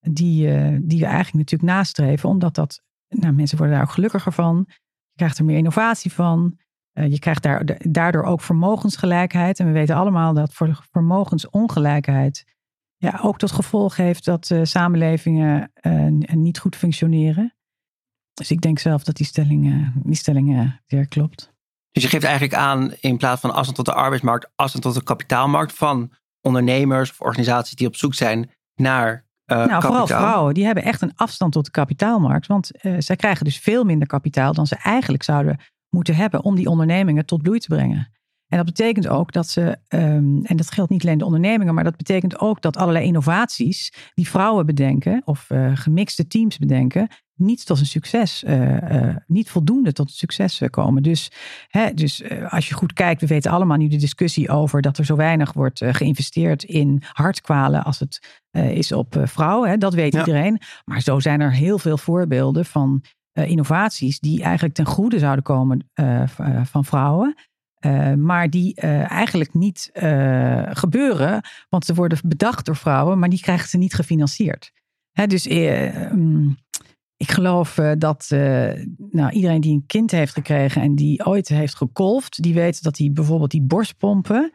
[0.00, 0.46] die,
[0.80, 4.64] die we eigenlijk natuurlijk nastreven, omdat dat, nou, mensen worden daar ook gelukkiger van.
[4.68, 6.58] Je krijgt er meer innovatie van.
[6.92, 9.60] Uh, je krijgt daar, daardoor ook vermogensgelijkheid.
[9.60, 12.44] En we weten allemaal dat voor vermogensongelijkheid
[12.96, 15.72] ja, ook tot gevolg heeft dat samenlevingen
[16.34, 17.57] niet goed functioneren.
[18.38, 21.52] Dus ik denk zelf dat die stelling, die stelling weer klopt.
[21.90, 25.02] Dus je geeft eigenlijk aan, in plaats van afstand tot de arbeidsmarkt, afstand tot de
[25.02, 29.90] kapitaalmarkt van ondernemers of organisaties die op zoek zijn naar uh, nou, kapitaal.
[29.90, 32.46] vooral vrouwen, die hebben echt een afstand tot de kapitaalmarkt.
[32.46, 36.54] Want uh, zij krijgen dus veel minder kapitaal dan ze eigenlijk zouden moeten hebben om
[36.54, 38.12] die ondernemingen tot bloei te brengen.
[38.48, 41.84] En dat betekent ook dat ze, um, en dat geldt niet alleen de ondernemingen, maar
[41.84, 47.66] dat betekent ook dat allerlei innovaties die vrouwen bedenken of uh, gemixte teams bedenken, niet
[47.66, 51.02] tot een succes, uh, uh, niet voldoende tot een succes komen.
[51.02, 51.30] Dus,
[51.68, 55.04] hè, dus als je goed kijkt, we weten allemaal nu de discussie over dat er
[55.04, 59.70] zo weinig wordt geïnvesteerd in hartkwalen als het is op vrouwen.
[59.70, 60.18] Hè, dat weet ja.
[60.18, 60.60] iedereen.
[60.84, 65.90] Maar zo zijn er heel veel voorbeelden van innovaties die eigenlijk ten goede zouden komen
[66.64, 67.34] van vrouwen.
[67.80, 68.74] Uh, maar die
[69.06, 69.90] eigenlijk niet
[70.68, 74.72] gebeuren, want ze worden bedacht door vrouwen, maar die krijgen ze niet gefinancierd.
[75.12, 76.56] Hè, dus um,
[77.18, 78.26] ik geloof dat
[79.10, 82.94] nou, iedereen die een kind heeft gekregen en die ooit heeft gekolfd, die weet dat
[82.94, 84.52] die bijvoorbeeld die borstpompen,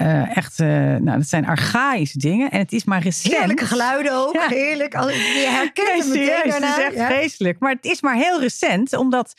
[0.00, 2.50] uh, echt, nou, dat zijn archaïsche dingen.
[2.50, 3.36] En het is maar recent.
[3.36, 4.34] Heerlijke geluiden ook.
[4.34, 4.48] Ja.
[4.48, 4.92] Heerlijk.
[4.92, 6.66] Je herkent het meteen daarna.
[6.66, 7.06] Het is echt ja.
[7.06, 7.58] vreselijk.
[7.58, 8.92] Maar het is maar heel recent.
[8.92, 9.34] Omdat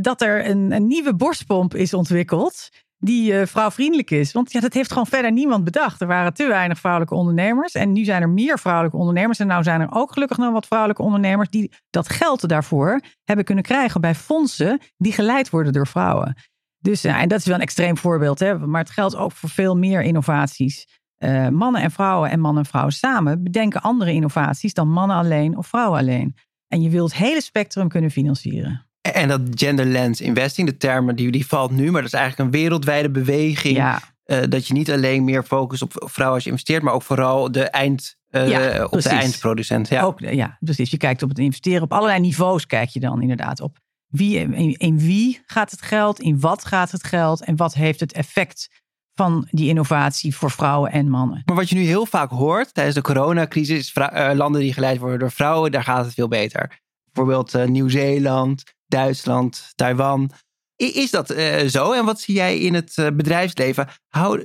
[0.00, 2.68] dat er een, een, nieuwe borstpomp is ontwikkeld.
[3.02, 4.32] Die vrouwvriendelijk is.
[4.32, 6.00] Want ja, dat heeft gewoon verder niemand bedacht.
[6.00, 7.72] Er waren te weinig vrouwelijke ondernemers.
[7.72, 9.38] En nu zijn er meer vrouwelijke ondernemers.
[9.38, 11.48] En nou zijn er ook gelukkig nog wat vrouwelijke ondernemers.
[11.48, 14.80] Die dat geld daarvoor hebben kunnen krijgen bij fondsen.
[14.96, 16.34] Die geleid worden door vrouwen.
[16.78, 18.58] Dus ja, en dat is wel een extreem voorbeeld, hè?
[18.58, 20.98] maar het geldt ook voor veel meer innovaties.
[21.18, 25.56] Uh, mannen en vrouwen en mannen en vrouwen samen bedenken andere innovaties dan mannen alleen
[25.56, 26.34] of vrouwen alleen.
[26.68, 28.89] En je wilt het hele spectrum kunnen financieren.
[29.14, 32.52] En dat gender lens investing, de term die, die valt nu, maar dat is eigenlijk
[32.52, 33.76] een wereldwijde beweging.
[33.76, 34.00] Ja.
[34.26, 37.52] Uh, dat je niet alleen meer focust op vrouwen als je investeert, maar ook vooral
[37.52, 39.88] de eind, uh, ja, op de eindproducent.
[39.88, 40.02] Ja.
[40.02, 40.90] Ook, ja, precies.
[40.90, 43.78] Je kijkt op het investeren op allerlei niveaus, kijk je dan inderdaad op.
[44.06, 46.20] Wie, in, in, wie gaat het geld?
[46.20, 47.44] In wat gaat het geld?
[47.44, 48.68] En wat heeft het effect
[49.14, 51.42] van die innovatie voor vrouwen en mannen?
[51.44, 55.18] Maar wat je nu heel vaak hoort tijdens de coronacrisis, uh, landen die geleid worden
[55.18, 56.80] door vrouwen, daar gaat het veel beter.
[57.12, 60.30] Bijvoorbeeld uh, Nieuw-Zeeland, Duitsland, Taiwan.
[60.76, 61.92] Is dat uh, zo?
[61.92, 63.88] En wat zie jij in het bedrijfsleven?
[64.08, 64.40] Hou,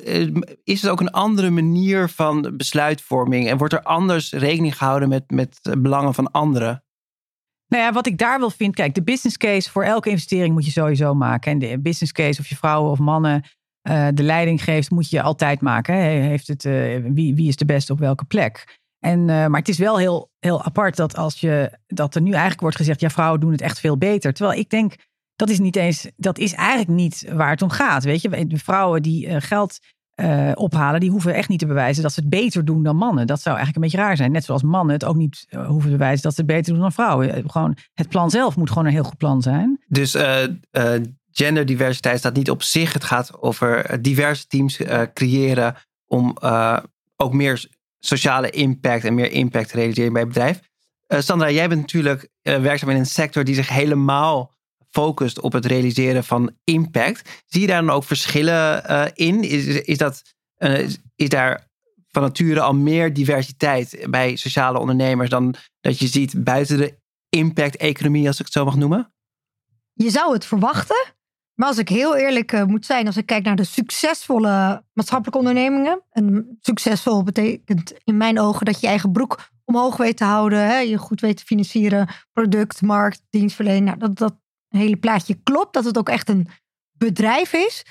[0.64, 3.50] is het ook een andere manier van besluitvorming?
[3.50, 6.84] En wordt er anders rekening gehouden met, met belangen van anderen?
[7.68, 10.66] Nou ja, wat ik daar wel vind, kijk, de business case voor elke investering moet
[10.66, 11.52] je sowieso maken.
[11.52, 13.44] En de business case, of je vrouwen of mannen
[14.14, 15.96] de leiding geeft, moet je altijd maken.
[16.06, 16.64] Heeft het,
[17.14, 18.80] wie, wie is de beste op welke plek?
[19.06, 22.32] En, uh, maar het is wel heel, heel apart dat als je dat er nu
[22.32, 24.34] eigenlijk wordt gezegd, ja, vrouwen doen het echt veel beter.
[24.34, 24.96] Terwijl ik denk,
[25.36, 28.04] dat is niet eens, dat is eigenlijk niet waar het om gaat.
[28.04, 29.80] Weet je, de vrouwen die geld
[30.16, 33.28] uh, ophalen, die hoeven echt niet te bewijzen dat ze het beter doen dan mannen.
[33.28, 34.32] Dat zou eigenlijk een beetje raar zijn.
[34.32, 36.92] Net zoals mannen het ook niet hoeven te bewijzen dat ze het beter doen dan
[36.92, 37.34] vrouwen.
[37.34, 39.84] Eh, gewoon, het plan zelf moet gewoon een heel goed plan zijn.
[39.88, 40.18] Dus
[41.32, 42.94] genderdiversiteit staat niet op zich.
[42.94, 44.82] Het gaat over diverse teams
[45.14, 45.76] creëren
[46.08, 46.38] om
[47.16, 47.68] ook meer
[48.06, 50.60] sociale impact en meer impact realiseren bij het bedrijf.
[51.08, 54.54] Sandra, jij bent natuurlijk werkzaam in een sector die zich helemaal
[54.90, 57.44] focust op het realiseren van impact.
[57.46, 59.44] Zie je daar dan ook verschillen uh, in?
[59.44, 60.22] Is, is, dat,
[61.16, 61.68] is daar
[62.16, 66.98] van nature al meer diversiteit bij sociale ondernemers dan dat je ziet buiten de
[67.30, 69.14] impact-economie, als ik het zo mag noemen?
[69.94, 71.15] Je zou het verwachten.
[71.56, 75.40] Maar als ik heel eerlijk uh, moet zijn, als ik kijk naar de succesvolle maatschappelijke
[75.40, 76.02] ondernemingen.
[76.12, 80.60] En succesvol betekent in mijn ogen dat je, je eigen broek omhoog weet te houden.
[80.60, 82.08] Hè, je goed weet te financieren.
[82.34, 83.86] Product, markt, dienstverlening.
[83.86, 84.36] Nou, dat, dat
[84.68, 86.48] hele plaatje klopt, dat het ook echt een
[86.98, 87.86] bedrijf is,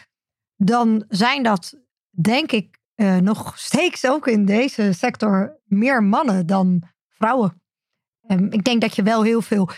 [0.57, 1.75] dan zijn dat,
[2.11, 7.63] denk ik, uh, nog steeds ook in deze sector meer mannen dan vrouwen.
[8.27, 9.69] Um, ik denk dat je wel heel veel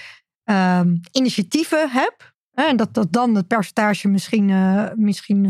[0.44, 2.34] um, initiatieven hebt.
[2.56, 5.44] En dat, dat dan het percentage misschien, uh, misschien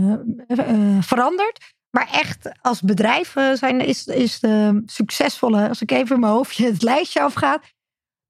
[0.49, 1.75] uh, verandert.
[1.90, 6.66] Maar echt als bedrijf zijn, is, is de succesvolle, als ik even in mijn hoofdje
[6.66, 7.62] het lijstje afgaat,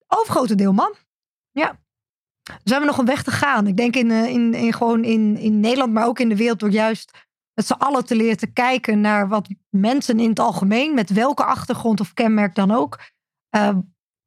[0.06, 0.94] overgrote deel man.
[1.50, 1.78] Ja.
[2.62, 3.66] Dus we nog een weg te gaan.
[3.66, 6.70] Ik denk in, in, in, gewoon in, in Nederland, maar ook in de wereld, door
[6.70, 11.10] juist met z'n allen te leren te kijken naar wat mensen in het algemeen, met
[11.10, 12.98] welke achtergrond of kenmerk dan ook,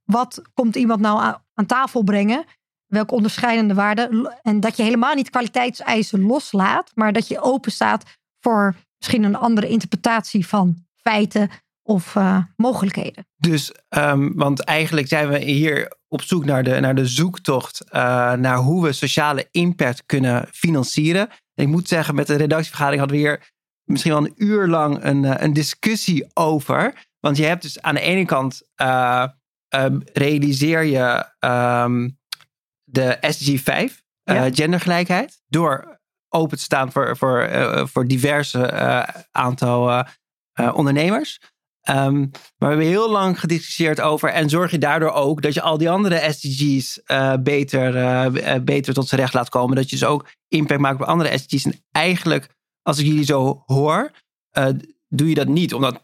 [0.03, 2.45] wat komt iemand nou aan tafel brengen?
[2.89, 4.37] Welke onderscheidende waarden?
[4.41, 8.03] En dat je helemaal niet kwaliteitseisen loslaat, maar dat je open staat
[8.39, 11.49] voor misschien een andere interpretatie van feiten
[11.83, 13.27] of uh, mogelijkheden.
[13.37, 17.91] Dus, um, want eigenlijk zijn we hier op zoek naar de, naar de zoektocht uh,
[18.33, 21.29] naar hoe we sociale impact kunnen financieren.
[21.29, 23.51] En ik moet zeggen, met de redactievergadering hadden we hier
[23.83, 27.07] misschien wel een uur lang een, uh, een discussie over.
[27.19, 28.61] Want je hebt dus aan de ene kant
[29.75, 32.18] um, realiseer je um,
[32.91, 34.49] de SDG 5, ja.
[34.51, 35.99] gendergelijkheid, door
[36.29, 37.49] open te staan voor, voor,
[37.89, 38.71] voor diverse
[39.31, 40.05] aantal
[40.73, 41.39] ondernemers.
[41.89, 44.29] Um, maar we hebben heel lang gediscussieerd over.
[44.29, 47.01] En zorg je daardoor ook dat je al die andere SDG's
[47.39, 49.75] beter, beter tot zijn recht laat komen.
[49.75, 51.65] Dat je dus ook impact maakt op andere SDG's.
[51.65, 52.47] En eigenlijk,
[52.81, 54.11] als ik jullie zo hoor,
[55.07, 55.73] doe je dat niet.
[55.73, 55.99] Omdat,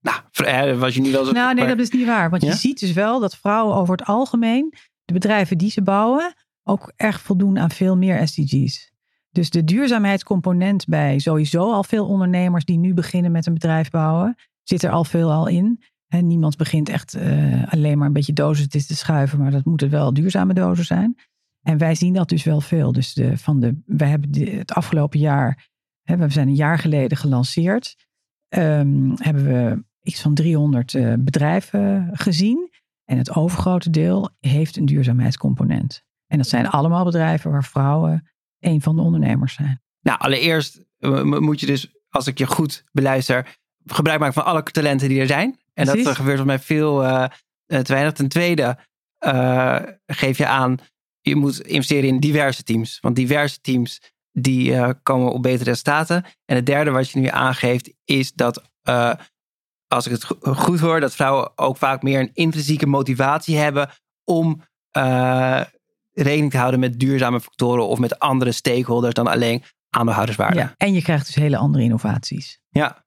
[0.00, 1.32] nou, was je nu wel zo.
[1.32, 2.30] Nou, nee, dat is niet waar.
[2.30, 2.48] Want ja?
[2.48, 4.74] je ziet dus wel dat vrouwen over het algemeen,
[5.08, 8.92] de bedrijven die ze bouwen, ook erg voldoen aan veel meer SDG's.
[9.30, 14.36] Dus de duurzaamheidscomponent bij sowieso al veel ondernemers die nu beginnen met een bedrijf bouwen
[14.62, 15.82] zit er al veel al in.
[16.08, 19.90] En niemand begint echt uh, alleen maar een beetje dozen te schuiven, maar dat moeten
[19.90, 21.16] wel duurzame dozen zijn.
[21.62, 22.92] En wij zien dat dus wel veel.
[22.92, 25.68] Dus de, van de, we hebben het afgelopen jaar,
[26.02, 27.96] hè, we zijn een jaar geleden gelanceerd,
[28.48, 32.67] um, hebben we iets van 300 uh, bedrijven gezien.
[33.10, 36.02] En het overgrote deel heeft een duurzaamheidscomponent.
[36.26, 39.82] En dat zijn allemaal bedrijven waar vrouwen een van de ondernemers zijn.
[40.00, 40.84] Nou, allereerst
[41.22, 45.26] moet je dus, als ik je goed beluister, gebruik maken van alle talenten die er
[45.26, 45.58] zijn.
[45.74, 46.04] En Precies.
[46.04, 47.24] dat gebeurt volgens mij veel uh,
[47.66, 48.12] te weinig.
[48.12, 48.78] Ten tweede
[49.26, 50.78] uh, geef je aan,
[51.20, 52.98] je moet investeren in diverse teams.
[53.00, 54.00] Want diverse teams
[54.32, 56.24] die uh, komen op betere resultaten.
[56.44, 58.70] En het derde wat je nu aangeeft is dat,
[59.88, 63.90] als ik het goed hoor, dat vrouwen ook vaak meer een intrinsieke motivatie hebben
[64.24, 64.62] om
[66.12, 70.58] rekening te houden met duurzame factoren of met andere stakeholders dan alleen aandeelhouderswaarde.
[70.58, 72.60] Ja, en je krijgt dus hele andere innovaties.
[72.68, 73.04] Ja,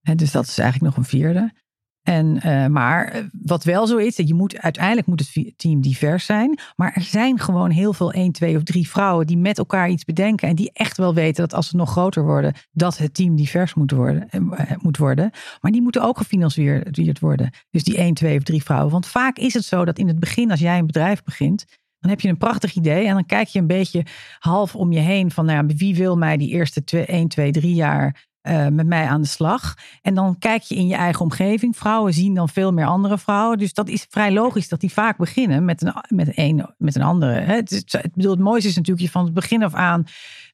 [0.00, 1.52] dus dat is eigenlijk nog een vierde.
[2.02, 5.80] En, uh, maar eh, wat wel zo is, dat je moet, uiteindelijk moet het team
[5.80, 6.58] divers zijn.
[6.76, 10.04] Maar er zijn gewoon heel veel één, twee of drie vrouwen die met elkaar iets
[10.04, 10.48] bedenken.
[10.48, 13.74] En die echt wel weten dat als ze nog groter worden, dat het team divers
[13.74, 14.28] moet worden.
[14.30, 15.30] Eh, moet worden.
[15.60, 17.50] Maar die moeten ook gefinancierd worden.
[17.70, 18.92] Dus die één, twee of drie vrouwen.
[18.92, 21.64] Want vaak is het zo dat in het begin, als jij een bedrijf begint,
[22.00, 24.04] dan heb je een prachtig idee en dan kijk je een beetje
[24.38, 27.50] half om je heen van nou ja, wie wil mij die eerste twee, 1, 2,
[27.50, 29.74] 3 jaar uh, met mij aan de slag.
[30.02, 31.76] En dan kijk je in je eigen omgeving.
[31.76, 33.58] Vrouwen zien dan veel meer andere vrouwen.
[33.58, 37.02] Dus dat is vrij logisch dat die vaak beginnen met een, met een, met een
[37.02, 37.32] andere.
[37.32, 40.04] Het, is, het, bedoel, het mooiste is natuurlijk je van het begin af aan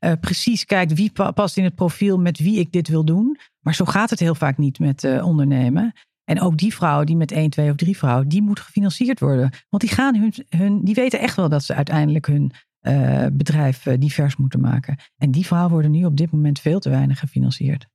[0.01, 3.39] uh, precies kijkt wie past in het profiel met wie ik dit wil doen.
[3.61, 5.93] Maar zo gaat het heel vaak niet met uh, ondernemen.
[6.25, 9.51] En ook die vrouwen die met één, twee of drie vrouwen, die moeten gefinancierd worden.
[9.69, 12.53] Want die, gaan hun, hun, die weten echt wel dat ze uiteindelijk hun
[12.89, 14.99] uh, bedrijf uh, divers moeten maken.
[15.17, 17.87] En die vrouwen worden nu op dit moment veel te weinig gefinancierd.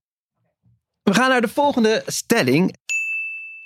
[1.04, 2.76] We gaan naar de volgende stelling.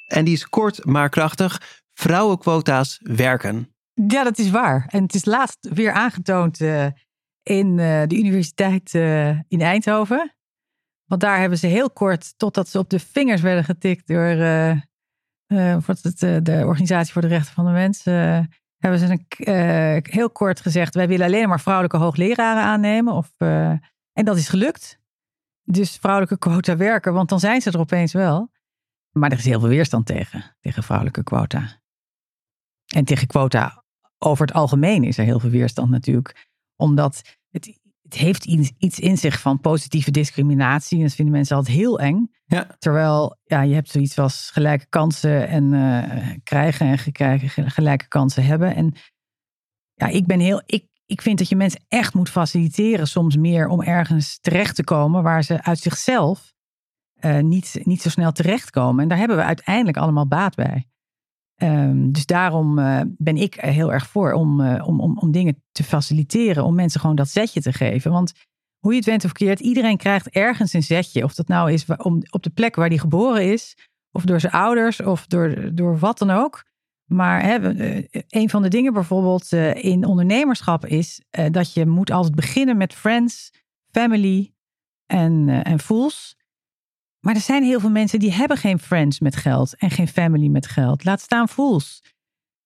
[0.07, 1.81] En die is kort maar krachtig.
[1.93, 3.73] Vrouwenquota's werken.
[3.93, 4.85] Ja, dat is waar.
[4.89, 6.87] En het is laatst weer aangetoond uh,
[7.43, 8.93] in de universiteit
[9.47, 10.35] in Eindhoven.
[11.05, 14.25] Want daar hebben ze heel kort, totdat ze op de vingers werden getikt door
[15.85, 18.03] het, de Organisatie voor de Rechten van de Mens,
[18.83, 23.13] hebben ze een, uh, heel kort gezegd: wij willen alleen maar vrouwelijke hoogleraren aannemen.
[23.13, 23.69] Of, uh,
[24.13, 25.01] en dat is gelukt.
[25.63, 28.51] Dus vrouwelijke quota werken, want dan zijn ze er opeens wel.
[29.11, 31.81] Maar er is heel veel weerstand tegen, tegen vrouwelijke quota.
[32.95, 33.83] En tegen quota
[34.17, 36.47] over het algemeen is er heel veel weerstand natuurlijk.
[36.75, 37.79] Omdat het
[38.13, 38.45] het heeft
[38.77, 40.97] iets in zich van positieve discriminatie.
[40.97, 42.31] En dat vinden mensen altijd heel eng.
[42.45, 42.67] Ja.
[42.77, 48.75] Terwijl ja, je hebt zoiets als gelijke kansen en uh, krijgen en gelijke kansen hebben.
[48.75, 48.93] En
[49.93, 50.61] ja, ik ben heel.
[50.65, 54.83] Ik, ik vind dat je mensen echt moet faciliteren, soms meer om ergens terecht te
[54.83, 56.53] komen waar ze uit zichzelf
[57.21, 59.03] uh, niet, niet zo snel terechtkomen.
[59.03, 60.87] En daar hebben we uiteindelijk allemaal baat bij.
[61.57, 65.63] Um, dus daarom uh, ben ik heel erg voor om, uh, om, om, om dingen
[65.71, 68.11] te faciliteren, om mensen gewoon dat zetje te geven.
[68.11, 68.33] Want
[68.79, 71.23] hoe je het went of keert, iedereen krijgt ergens een zetje.
[71.23, 73.77] Of dat nou is om, op de plek waar hij geboren is,
[74.11, 76.63] of door zijn ouders, of door, door wat dan ook.
[77.05, 77.55] Maar hè,
[78.27, 83.51] een van de dingen bijvoorbeeld in ondernemerschap is dat je moet altijd beginnen met friends,
[83.91, 84.53] family
[85.05, 86.37] en, en fools.
[87.23, 90.47] Maar er zijn heel veel mensen die hebben geen friends met geld en geen family
[90.47, 91.03] met geld.
[91.03, 92.03] Laat staan fools.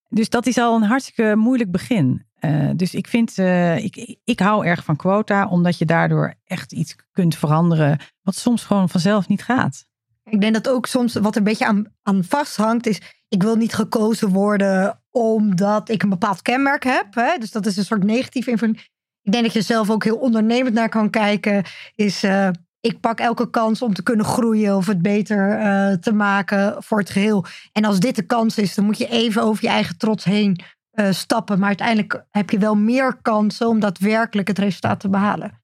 [0.09, 2.25] Dus dat is al een hartstikke moeilijk begin.
[2.39, 6.73] Uh, dus ik vind, uh, ik, ik hou erg van quota, omdat je daardoor echt
[6.73, 9.85] iets kunt veranderen, wat soms gewoon vanzelf niet gaat.
[10.23, 13.55] Ik denk dat ook soms wat er een beetje aan, aan vasthangt is, ik wil
[13.55, 17.15] niet gekozen worden omdat ik een bepaald kenmerk heb.
[17.15, 17.37] Hè?
[17.37, 18.89] Dus dat is een soort negatief invloed.
[19.21, 21.63] Ik denk dat je zelf ook heel ondernemend naar kan kijken.
[21.95, 22.49] Is uh,
[22.81, 26.99] ik pak elke kans om te kunnen groeien of het beter uh, te maken voor
[26.99, 27.45] het geheel.
[27.71, 30.59] En als dit de kans is, dan moet je even over je eigen trots heen
[30.93, 31.59] uh, stappen.
[31.59, 35.61] Maar uiteindelijk heb je wel meer kansen om daadwerkelijk het resultaat te behalen.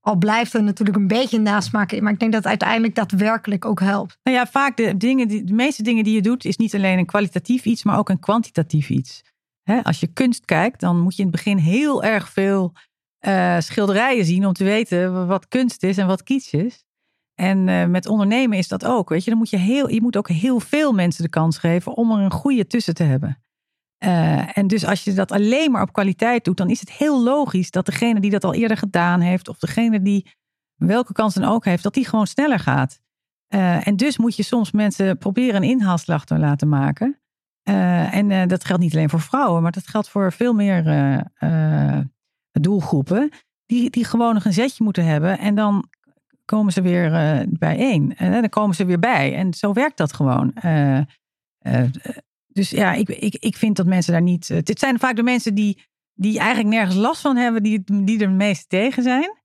[0.00, 2.02] Al blijft er natuurlijk een beetje nasmaak in.
[2.02, 4.18] Maar ik denk dat uiteindelijk daadwerkelijk ook helpt.
[4.22, 6.98] Nou ja, vaak de, dingen die, de meeste dingen die je doet, is niet alleen
[6.98, 9.22] een kwalitatief iets, maar ook een kwantitatief iets.
[9.82, 12.72] als je kunst kijkt, dan moet je in het begin heel erg veel
[13.26, 16.84] uh, schilderijen zien om te weten wat kunst is en wat kitsch is.
[17.34, 19.08] En uh, met ondernemen is dat ook.
[19.08, 21.96] Weet je, dan moet je, heel, je moet ook heel veel mensen de kans geven
[21.96, 23.42] om er een goede tussen te hebben.
[24.04, 27.22] Uh, en dus als je dat alleen maar op kwaliteit doet, dan is het heel
[27.22, 30.30] logisch dat degene die dat al eerder gedaan heeft, of degene die
[30.74, 33.00] welke kans dan ook heeft, dat die gewoon sneller gaat.
[33.48, 37.20] En dus moet je soms mensen proberen een inhaalslag te laten maken.
[37.62, 40.82] En dat geldt niet alleen voor vrouwen, maar dat geldt voor veel meer
[42.60, 43.30] doelgroepen.
[43.66, 45.38] Die, die gewoon nog een zetje moeten hebben.
[45.38, 45.88] En dan
[46.44, 47.10] komen ze weer
[47.50, 48.16] bijeen.
[48.16, 49.34] En dan komen ze weer bij.
[49.34, 50.52] En zo werkt dat gewoon.
[52.58, 54.48] Dus ja, ik, ik, ik vind dat mensen daar niet.
[54.48, 55.82] Het eh, zijn vaak de mensen die,
[56.14, 59.36] die eigenlijk nergens last van hebben, die, die er meest tegen zijn.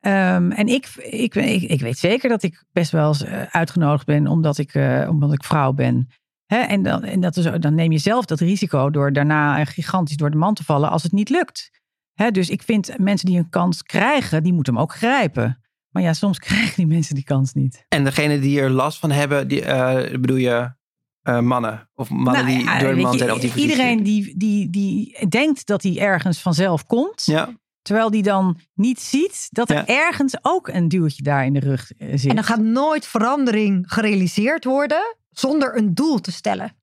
[0.00, 4.06] Um, en ik, ik, ik, ik, weet zeker dat ik best wel eens eh, uitgenodigd
[4.06, 4.74] ben omdat ik,
[5.08, 6.08] omdat ik vrouw ben.
[6.46, 6.58] Hè?
[6.58, 10.30] En, dan, en dat is, dan neem je zelf dat risico door daarna gigantisch door
[10.30, 11.70] de man te vallen als het niet lukt.
[12.16, 12.30] Hè?
[12.30, 15.60] Dus ik vind mensen die een kans krijgen, die moeten hem ook grijpen.
[15.88, 17.84] Maar ja, soms krijgen die mensen die kans niet.
[17.88, 20.74] En degene die er last van hebben, die, uh, bedoel je
[21.22, 21.90] uh, mannen.
[21.94, 23.32] Of mannen nou, die ja, door de man zijn.
[23.32, 27.22] Of die iedereen die, die, die denkt dat hij ergens vanzelf komt.
[27.24, 27.48] Ja.
[27.82, 29.86] Terwijl die dan niet ziet dat er ja.
[29.86, 32.30] ergens ook een duwtje daar in de rug eh, zit.
[32.30, 36.76] En dan gaat nooit verandering gerealiseerd worden zonder een doel te stellen.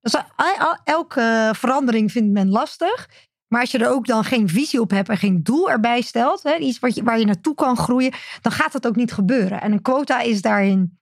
[0.00, 0.14] Dus
[0.84, 3.08] elke verandering vindt men lastig.
[3.52, 6.42] Maar als je er ook dan geen visie op hebt en geen doel erbij stelt,
[6.42, 9.60] hè, iets wat je, waar je naartoe kan groeien, dan gaat dat ook niet gebeuren.
[9.60, 10.98] En een quota is daarin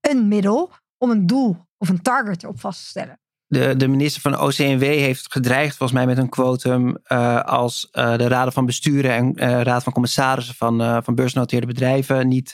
[0.00, 3.20] een middel om een doel of een target erop vast te stellen.
[3.46, 8.16] De, de minister van OCNW heeft gedreigd volgens mij met een quotum uh, als uh,
[8.16, 12.52] de raden van besturen en uh, raad van commissarissen van, van beursgenoteerde bedrijven niet,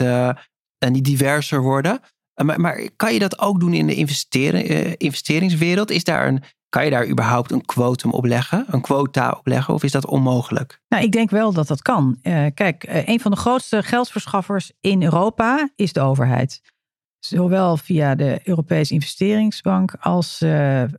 [0.78, 2.00] niet diverser worden.
[2.42, 3.94] Maar, maar, kan je dat ook doen in de
[4.98, 5.90] investeringswereld?
[5.90, 6.42] Is daar een,
[6.74, 10.06] kan je daar überhaupt een quotum op leggen, een quota op leggen, of is dat
[10.06, 10.80] onmogelijk?
[10.88, 12.18] Nou, ik denk wel dat dat kan.
[12.54, 16.60] kijk, een van de grootste geldsverschaffers in Europa is de overheid.
[17.18, 20.50] Zowel via de Europese investeringsbank als uh,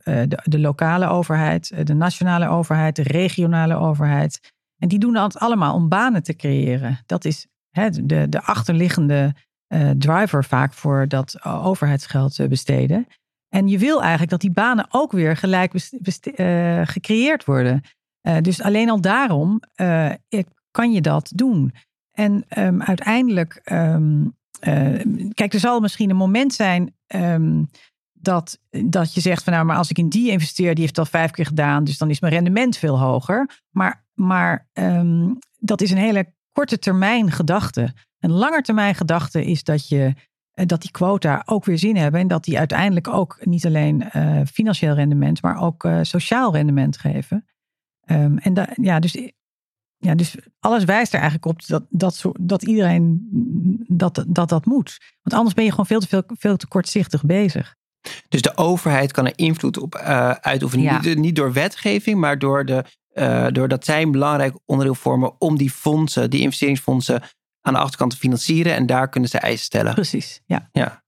[0.04, 4.52] de, de, lokale overheid, eh, de nationale overheid, de regionale overheid.
[4.78, 6.98] En die doen dat allemaal om banen te creëren.
[7.06, 9.34] Dat is hè, de, de achterliggende
[9.98, 13.06] driver vaak voor dat overheidsgeld besteden.
[13.48, 15.72] En je wil eigenlijk dat die banen ook weer gelijk
[16.84, 17.82] gecreëerd worden.
[18.40, 19.60] dus alleen al daarom
[20.70, 21.74] kan je dat doen.
[22.12, 23.60] En um, uiteindelijk
[24.60, 25.00] uh,
[25.34, 27.70] kijk, er zal misschien een moment zijn um,
[28.12, 31.04] dat, dat je zegt van nou, maar als ik in die investeer, die heeft al
[31.04, 33.62] vijf keer gedaan, dus dan is mijn rendement veel hoger.
[33.70, 34.68] Maar, maar
[35.58, 37.94] dat is een hele korte termijn gedachte.
[38.18, 40.12] Een langetermijn gedachte is dat je eh,
[40.64, 44.40] dat die quota ook weer zin hebben en dat die uiteindelijk ook niet alleen uh,
[44.52, 47.46] financieel rendement, maar ook uh, sociaal rendement geven.
[48.10, 49.30] Um, en da, ja, dus
[49.96, 53.26] ja, dus alles wijst er eigenlijk op dat, dat, dat iedereen
[53.88, 54.98] dat, dat dat moet.
[55.22, 57.74] Want anders ben je gewoon veel te, veel, veel te kortzichtig bezig.
[58.28, 60.84] Dus de overheid kan er invloed op uh, uitoefenen.
[60.84, 61.00] Ja.
[61.00, 62.84] Niet, niet, door wetgeving, maar door de,
[63.14, 67.22] uh, doordat zij een belangrijk onderdeel vormen om die fondsen, die investeringsfondsen,
[67.66, 68.74] aan de achterkant te financieren.
[68.74, 69.94] En daar kunnen ze eisen stellen.
[69.94, 70.68] Precies, ja.
[70.72, 71.04] ja.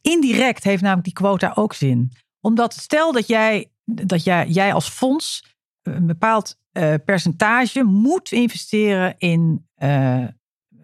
[0.00, 2.12] Indirect heeft namelijk die quota ook zin.
[2.40, 5.44] Omdat stel dat jij, dat jij, jij als fonds
[5.82, 10.24] een bepaald uh, percentage moet investeren in uh,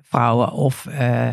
[0.02, 1.30] vrouwen of uh,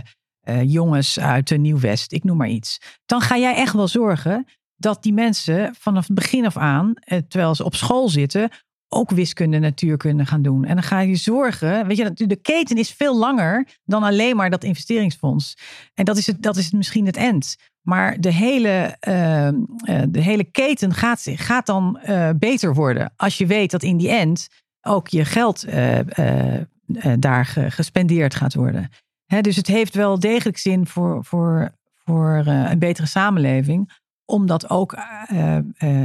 [0.64, 2.80] jongens uit de Nieuw-West, ik noem maar iets.
[3.06, 6.94] Dan ga jij echt wel zorgen dat die mensen vanaf het begin af aan,
[7.28, 8.50] terwijl ze op school zitten,
[8.94, 10.66] ook wiskunde natuurkunde gaan doen.
[10.66, 14.50] En dan ga je zorgen, weet je, de keten is veel langer dan alleen maar
[14.50, 15.58] dat investeringsfonds.
[15.94, 17.56] En dat is, het, dat is het misschien het end.
[17.82, 19.50] Maar de hele, uh,
[20.10, 23.14] de hele keten gaat, gaat dan uh, beter worden.
[23.16, 24.48] Als je weet dat in die end
[24.82, 26.00] ook je geld uh,
[27.20, 28.90] daar gespendeerd gaat worden.
[29.26, 31.76] Hè, dus het heeft wel degelijk zin voor, voor,
[32.06, 34.02] voor een betere samenleving.
[34.26, 34.98] Om dat ook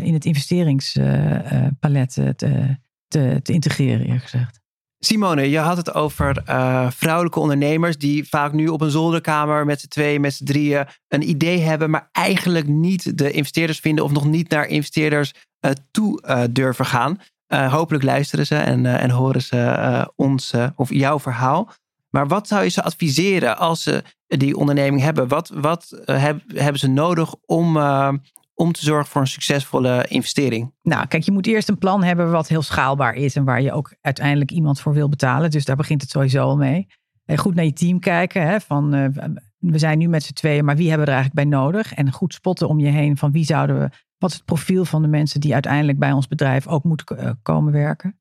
[0.02, 4.60] in het investeringspalet te, te, te integreren, eerlijk gezegd.
[4.98, 6.42] Simone, je had het over
[6.92, 11.28] vrouwelijke ondernemers die vaak nu op een zolderkamer met z'n tweeën, met z'n drieën een
[11.28, 15.32] idee hebben, maar eigenlijk niet de investeerders vinden of nog niet naar investeerders
[15.90, 17.20] toe durven gaan.
[17.46, 21.70] hopelijk luisteren ze en, en horen ze ons of jouw verhaal.
[22.18, 25.28] Maar wat zou je ze adviseren als ze die onderneming hebben?
[25.28, 27.76] Wat, wat heb, hebben ze nodig om,
[28.54, 30.74] om te zorgen voor een succesvolle investering?
[30.82, 33.72] Nou, kijk, je moet eerst een plan hebben wat heel schaalbaar is en waar je
[33.72, 35.50] ook uiteindelijk iemand voor wil betalen.
[35.50, 36.86] Dus daar begint het sowieso al mee.
[37.24, 38.46] En goed naar je team kijken.
[38.46, 38.90] Hè, van,
[39.58, 41.94] we zijn nu met z'n tweeën, maar wie hebben we er eigenlijk bij nodig?
[41.94, 43.88] En goed spotten om je heen van wie zouden we,
[44.18, 47.72] wat is het profiel van de mensen die uiteindelijk bij ons bedrijf ook moeten komen
[47.72, 48.20] werken?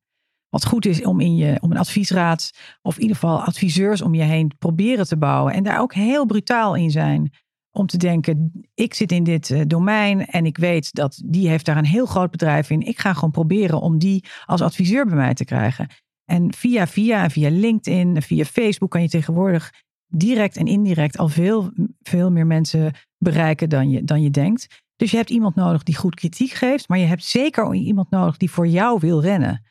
[0.50, 2.50] Wat goed is om, in je, om een adviesraad
[2.82, 5.52] of in ieder geval adviseurs om je heen proberen te bouwen.
[5.52, 7.32] En daar ook heel brutaal in zijn
[7.70, 11.64] om te denken, ik zit in dit eh, domein en ik weet dat die heeft
[11.64, 12.80] daar een heel groot bedrijf in.
[12.80, 15.88] Ik ga gewoon proberen om die als adviseur bij mij te krijgen.
[16.24, 19.72] En via via en via LinkedIn via Facebook kan je tegenwoordig
[20.06, 21.70] direct en indirect al veel,
[22.02, 24.82] veel meer mensen bereiken dan je, dan je denkt.
[24.96, 28.36] Dus je hebt iemand nodig die goed kritiek geeft, maar je hebt zeker iemand nodig
[28.36, 29.62] die voor jou wil rennen.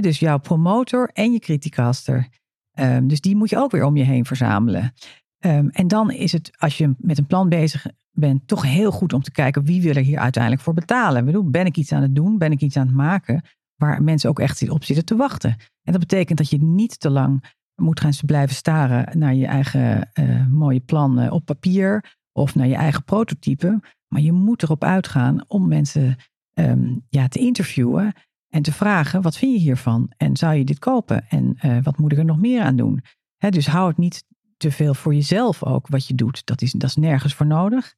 [0.00, 2.28] Dus jouw promotor en je criticaster.
[2.74, 4.92] Um, dus die moet je ook weer om je heen verzamelen.
[5.38, 9.12] Um, en dan is het, als je met een plan bezig bent, toch heel goed
[9.12, 11.18] om te kijken wie wil er hier uiteindelijk voor betalen.
[11.18, 12.38] Ik bedoel, ben ik iets aan het doen?
[12.38, 13.44] Ben ik iets aan het maken
[13.76, 15.50] waar mensen ook echt op zitten te wachten?
[15.82, 20.10] En dat betekent dat je niet te lang moet gaan blijven staren naar je eigen
[20.20, 23.80] uh, mooie plan op papier of naar je eigen prototype.
[24.08, 26.16] Maar je moet erop uitgaan om mensen
[26.54, 28.12] um, ja, te interviewen
[28.52, 30.12] en te vragen: wat vind je hiervan?
[30.16, 31.28] En zou je dit kopen?
[31.28, 33.02] En uh, wat moet ik er nog meer aan doen?
[33.36, 34.24] He, dus hou het niet
[34.56, 36.46] te veel voor jezelf ook wat je doet.
[36.46, 37.94] Dat is, dat is nergens voor nodig.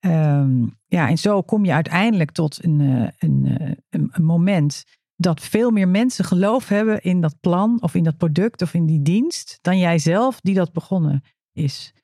[0.00, 4.84] Um, ja, en zo kom je uiteindelijk tot een, eh, een, eh, een, een, moment
[5.16, 8.86] dat veel meer mensen geloof hebben in dat plan of in dat product of in
[8.86, 11.22] die dienst dan jij zelf die dat begonnen
[11.52, 11.94] is.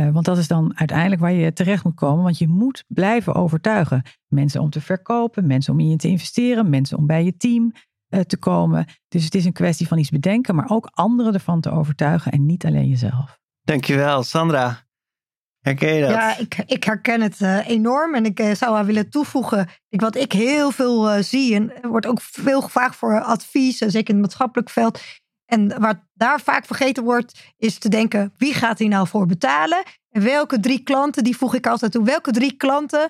[0.00, 3.34] Uh, want dat is dan uiteindelijk waar je terecht moet komen, want je moet blijven
[3.34, 4.02] overtuigen.
[4.26, 7.72] Mensen om te verkopen, mensen om in je te investeren, mensen om bij je team
[8.08, 8.86] uh, te komen.
[9.08, 12.46] Dus het is een kwestie van iets bedenken, maar ook anderen ervan te overtuigen en
[12.46, 13.38] niet alleen jezelf.
[13.62, 14.88] Dankjewel, Sandra.
[15.60, 16.10] Herken je dat?
[16.10, 18.14] Ja, ik, ik herken het uh, enorm.
[18.14, 19.68] En ik uh, zou haar willen toevoegen.
[19.88, 23.76] Ik, wat ik heel veel uh, zie, en er wordt ook veel gevraagd voor advies,
[23.78, 25.00] zeker in het maatschappelijk veld.
[25.50, 29.82] En wat daar vaak vergeten wordt, is te denken: wie gaat hier nou voor betalen?
[30.10, 33.08] En welke drie klanten, die voeg ik altijd toe, welke drie klanten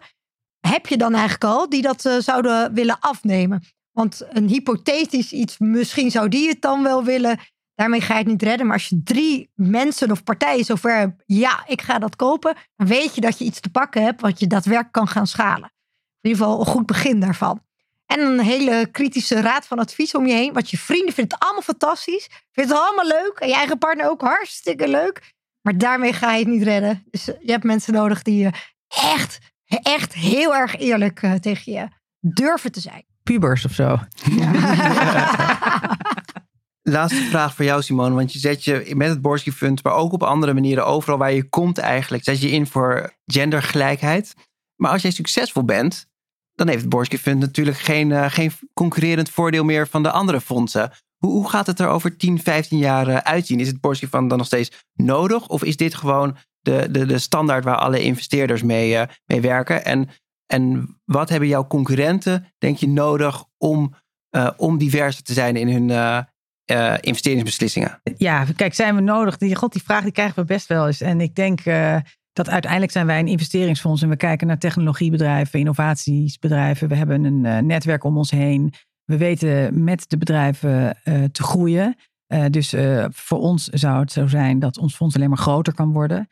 [0.61, 3.63] heb je dan eigenlijk al die dat zouden willen afnemen?
[3.93, 7.39] Want een hypothetisch iets, misschien zou die het dan wel willen.
[7.75, 8.67] Daarmee ga je het niet redden.
[8.67, 12.87] Maar als je drie mensen of partijen zover hebt, ja, ik ga dat kopen, dan
[12.87, 15.73] weet je dat je iets te pakken hebt wat je daadwerkelijk kan gaan schalen.
[16.21, 17.63] In ieder geval een goed begin daarvan.
[18.11, 20.53] En een hele kritische raad van advies om je heen.
[20.53, 22.29] Want je vrienden vinden het allemaal fantastisch.
[22.53, 23.37] Vinden het allemaal leuk.
[23.39, 25.33] En je eigen partner ook hartstikke leuk.
[25.63, 27.05] Maar daarmee ga je het niet redden.
[27.11, 28.51] Dus je hebt mensen nodig die je
[28.89, 31.89] echt, echt heel erg eerlijk uh, tegen je
[32.21, 33.05] durven te zijn.
[33.23, 33.99] Pubers of zo.
[34.31, 34.53] Ja.
[36.83, 38.15] Laatste vraag voor jou, Simone.
[38.15, 41.33] Want je zet je met het Borski Fund, maar ook op andere manieren, overal waar
[41.33, 44.35] je komt eigenlijk, zet je in voor gendergelijkheid.
[44.77, 46.10] Maar als jij succesvol bent,
[46.61, 50.41] dan heeft het Borski Fund natuurlijk geen, uh, geen concurrerend voordeel meer van de andere
[50.41, 50.91] fondsen.
[51.17, 53.61] Hoe, hoe gaat het er over 10, 15 jaar uh, uitzien?
[53.61, 55.49] Is het Borski Fund dan nog steeds nodig?
[55.49, 59.85] Of is dit gewoon de, de, de standaard waar alle investeerders mee, uh, mee werken?
[59.85, 60.09] En,
[60.47, 63.95] en wat hebben jouw concurrenten, denk je, nodig om,
[64.57, 66.27] om diverser te zijn in hun,
[67.01, 68.01] investeringsbeslissingen?
[68.17, 69.37] Ja, kijk, zijn we nodig?
[69.37, 71.01] Die, God, die vraag die krijgen we best wel eens.
[71.01, 71.61] En ik denk
[72.45, 76.89] dat uiteindelijk zijn wij een investeringsfonds en we kijken naar technologiebedrijven, innovatiesbedrijven.
[76.89, 78.73] We hebben een uh, netwerk om ons heen.
[79.05, 80.97] We weten met de bedrijven
[81.33, 81.97] te groeien.
[82.51, 82.75] dus
[83.11, 86.29] voor ons zou het zo zijn dat ons fonds alleen maar groter kan worden.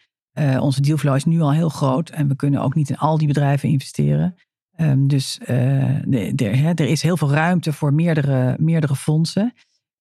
[0.60, 3.26] onze dealflow is nu al heel groot en we kunnen ook niet in al die
[3.26, 4.34] bedrijven investeren.
[4.76, 9.52] Um, dus er is heel veel ruimte voor meerdere, meerdere fondsen.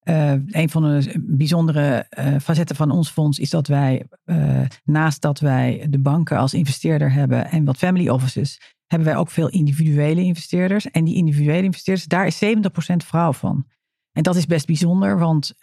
[0.10, 5.22] Uh, een van de bijzondere uh, facetten van ons fonds is dat wij, uh, naast
[5.22, 9.50] dat wij de banken als investeerder hebben en wat family offices, hebben wij ook veel
[9.50, 10.92] individuele investeerders.
[10.92, 12.50] En die individuele investeerders, daar is 70%
[12.98, 13.66] vrouw van.
[14.12, 15.54] En dat is best bijzonder, want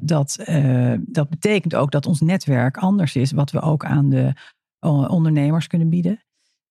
[0.00, 0.38] dat,
[1.00, 4.32] dat betekent ook dat ons netwerk anders is, wat we ook aan de
[5.08, 6.24] ondernemers kunnen bieden.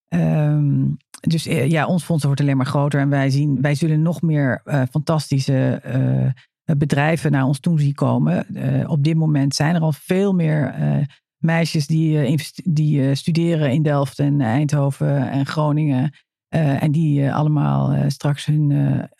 [0.07, 4.22] Um, dus ja, ons fonds wordt alleen maar groter en wij, zien, wij zullen nog
[4.22, 4.61] meer
[4.91, 6.32] fantastische eh,
[6.78, 8.45] bedrijven naar ons toe zien komen.
[8.49, 11.05] Uh, op dit moment zijn er al veel meer uh,
[11.38, 16.13] meisjes die, die studeren in Delft en Eindhoven en Groningen.
[16.49, 18.72] en die allemaal straks hun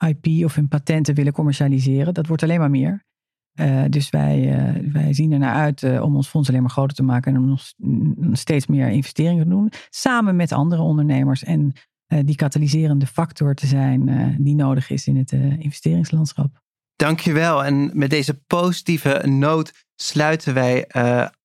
[0.08, 2.14] IP of hun patenten willen commercialiseren.
[2.14, 3.06] Dat wordt alleen maar meer.
[3.90, 7.34] dus wij, wij zien er naar uit om ons fonds alleen maar groter te maken
[7.34, 7.62] en om nog
[8.38, 9.72] steeds meer investeringen te doen.
[9.90, 11.74] Samen met andere ondernemers en
[12.08, 16.62] die katalyserende factor te zijn die nodig is in het investeringslandschap.
[17.00, 17.64] Dankjewel.
[17.64, 20.88] En met deze positieve noot sluiten wij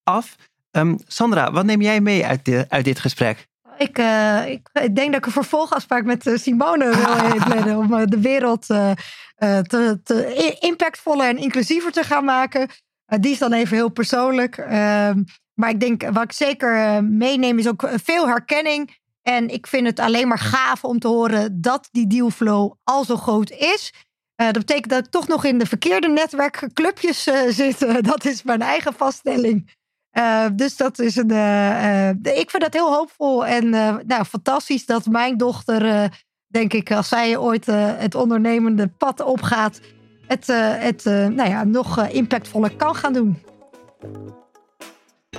[0.02, 0.36] af.
[0.70, 3.46] Um, Sandra, wat neem jij mee uit, uit dit gesprek?
[3.78, 8.10] Ik, uh, ik, ik, denk dat ik een vervolgafspraak met uh, Simone wil plannen om
[8.10, 12.68] de wereld te, te, impactvoller en inclusiever te gaan maken.
[13.06, 14.56] die is dan even heel persoonlijk.
[14.56, 15.22] Ehm,
[15.54, 18.98] maar ik denk, wat ik zeker meeneem, is ook veel herkenning.
[19.22, 23.16] En ik vind het alleen maar gaaf om te horen dat die dealflow al zo
[23.16, 23.92] groot is.
[24.36, 28.04] Dat betekent dat ik toch nog in de verkeerde netwerkclubjes zit.
[28.04, 29.72] dat is mijn eigen vaststelling.
[30.18, 31.30] Uh, dus dat is een.
[31.30, 33.68] Uh, ik vind dat heel hoopvol en
[34.06, 36.10] nou, fantastisch dat mijn dochter,
[36.46, 39.80] denk ik, als zij ooit het ondernemende pad opgaat,
[40.26, 40.46] het,
[40.78, 43.38] het nou ja, nog impactvoller kan gaan doen.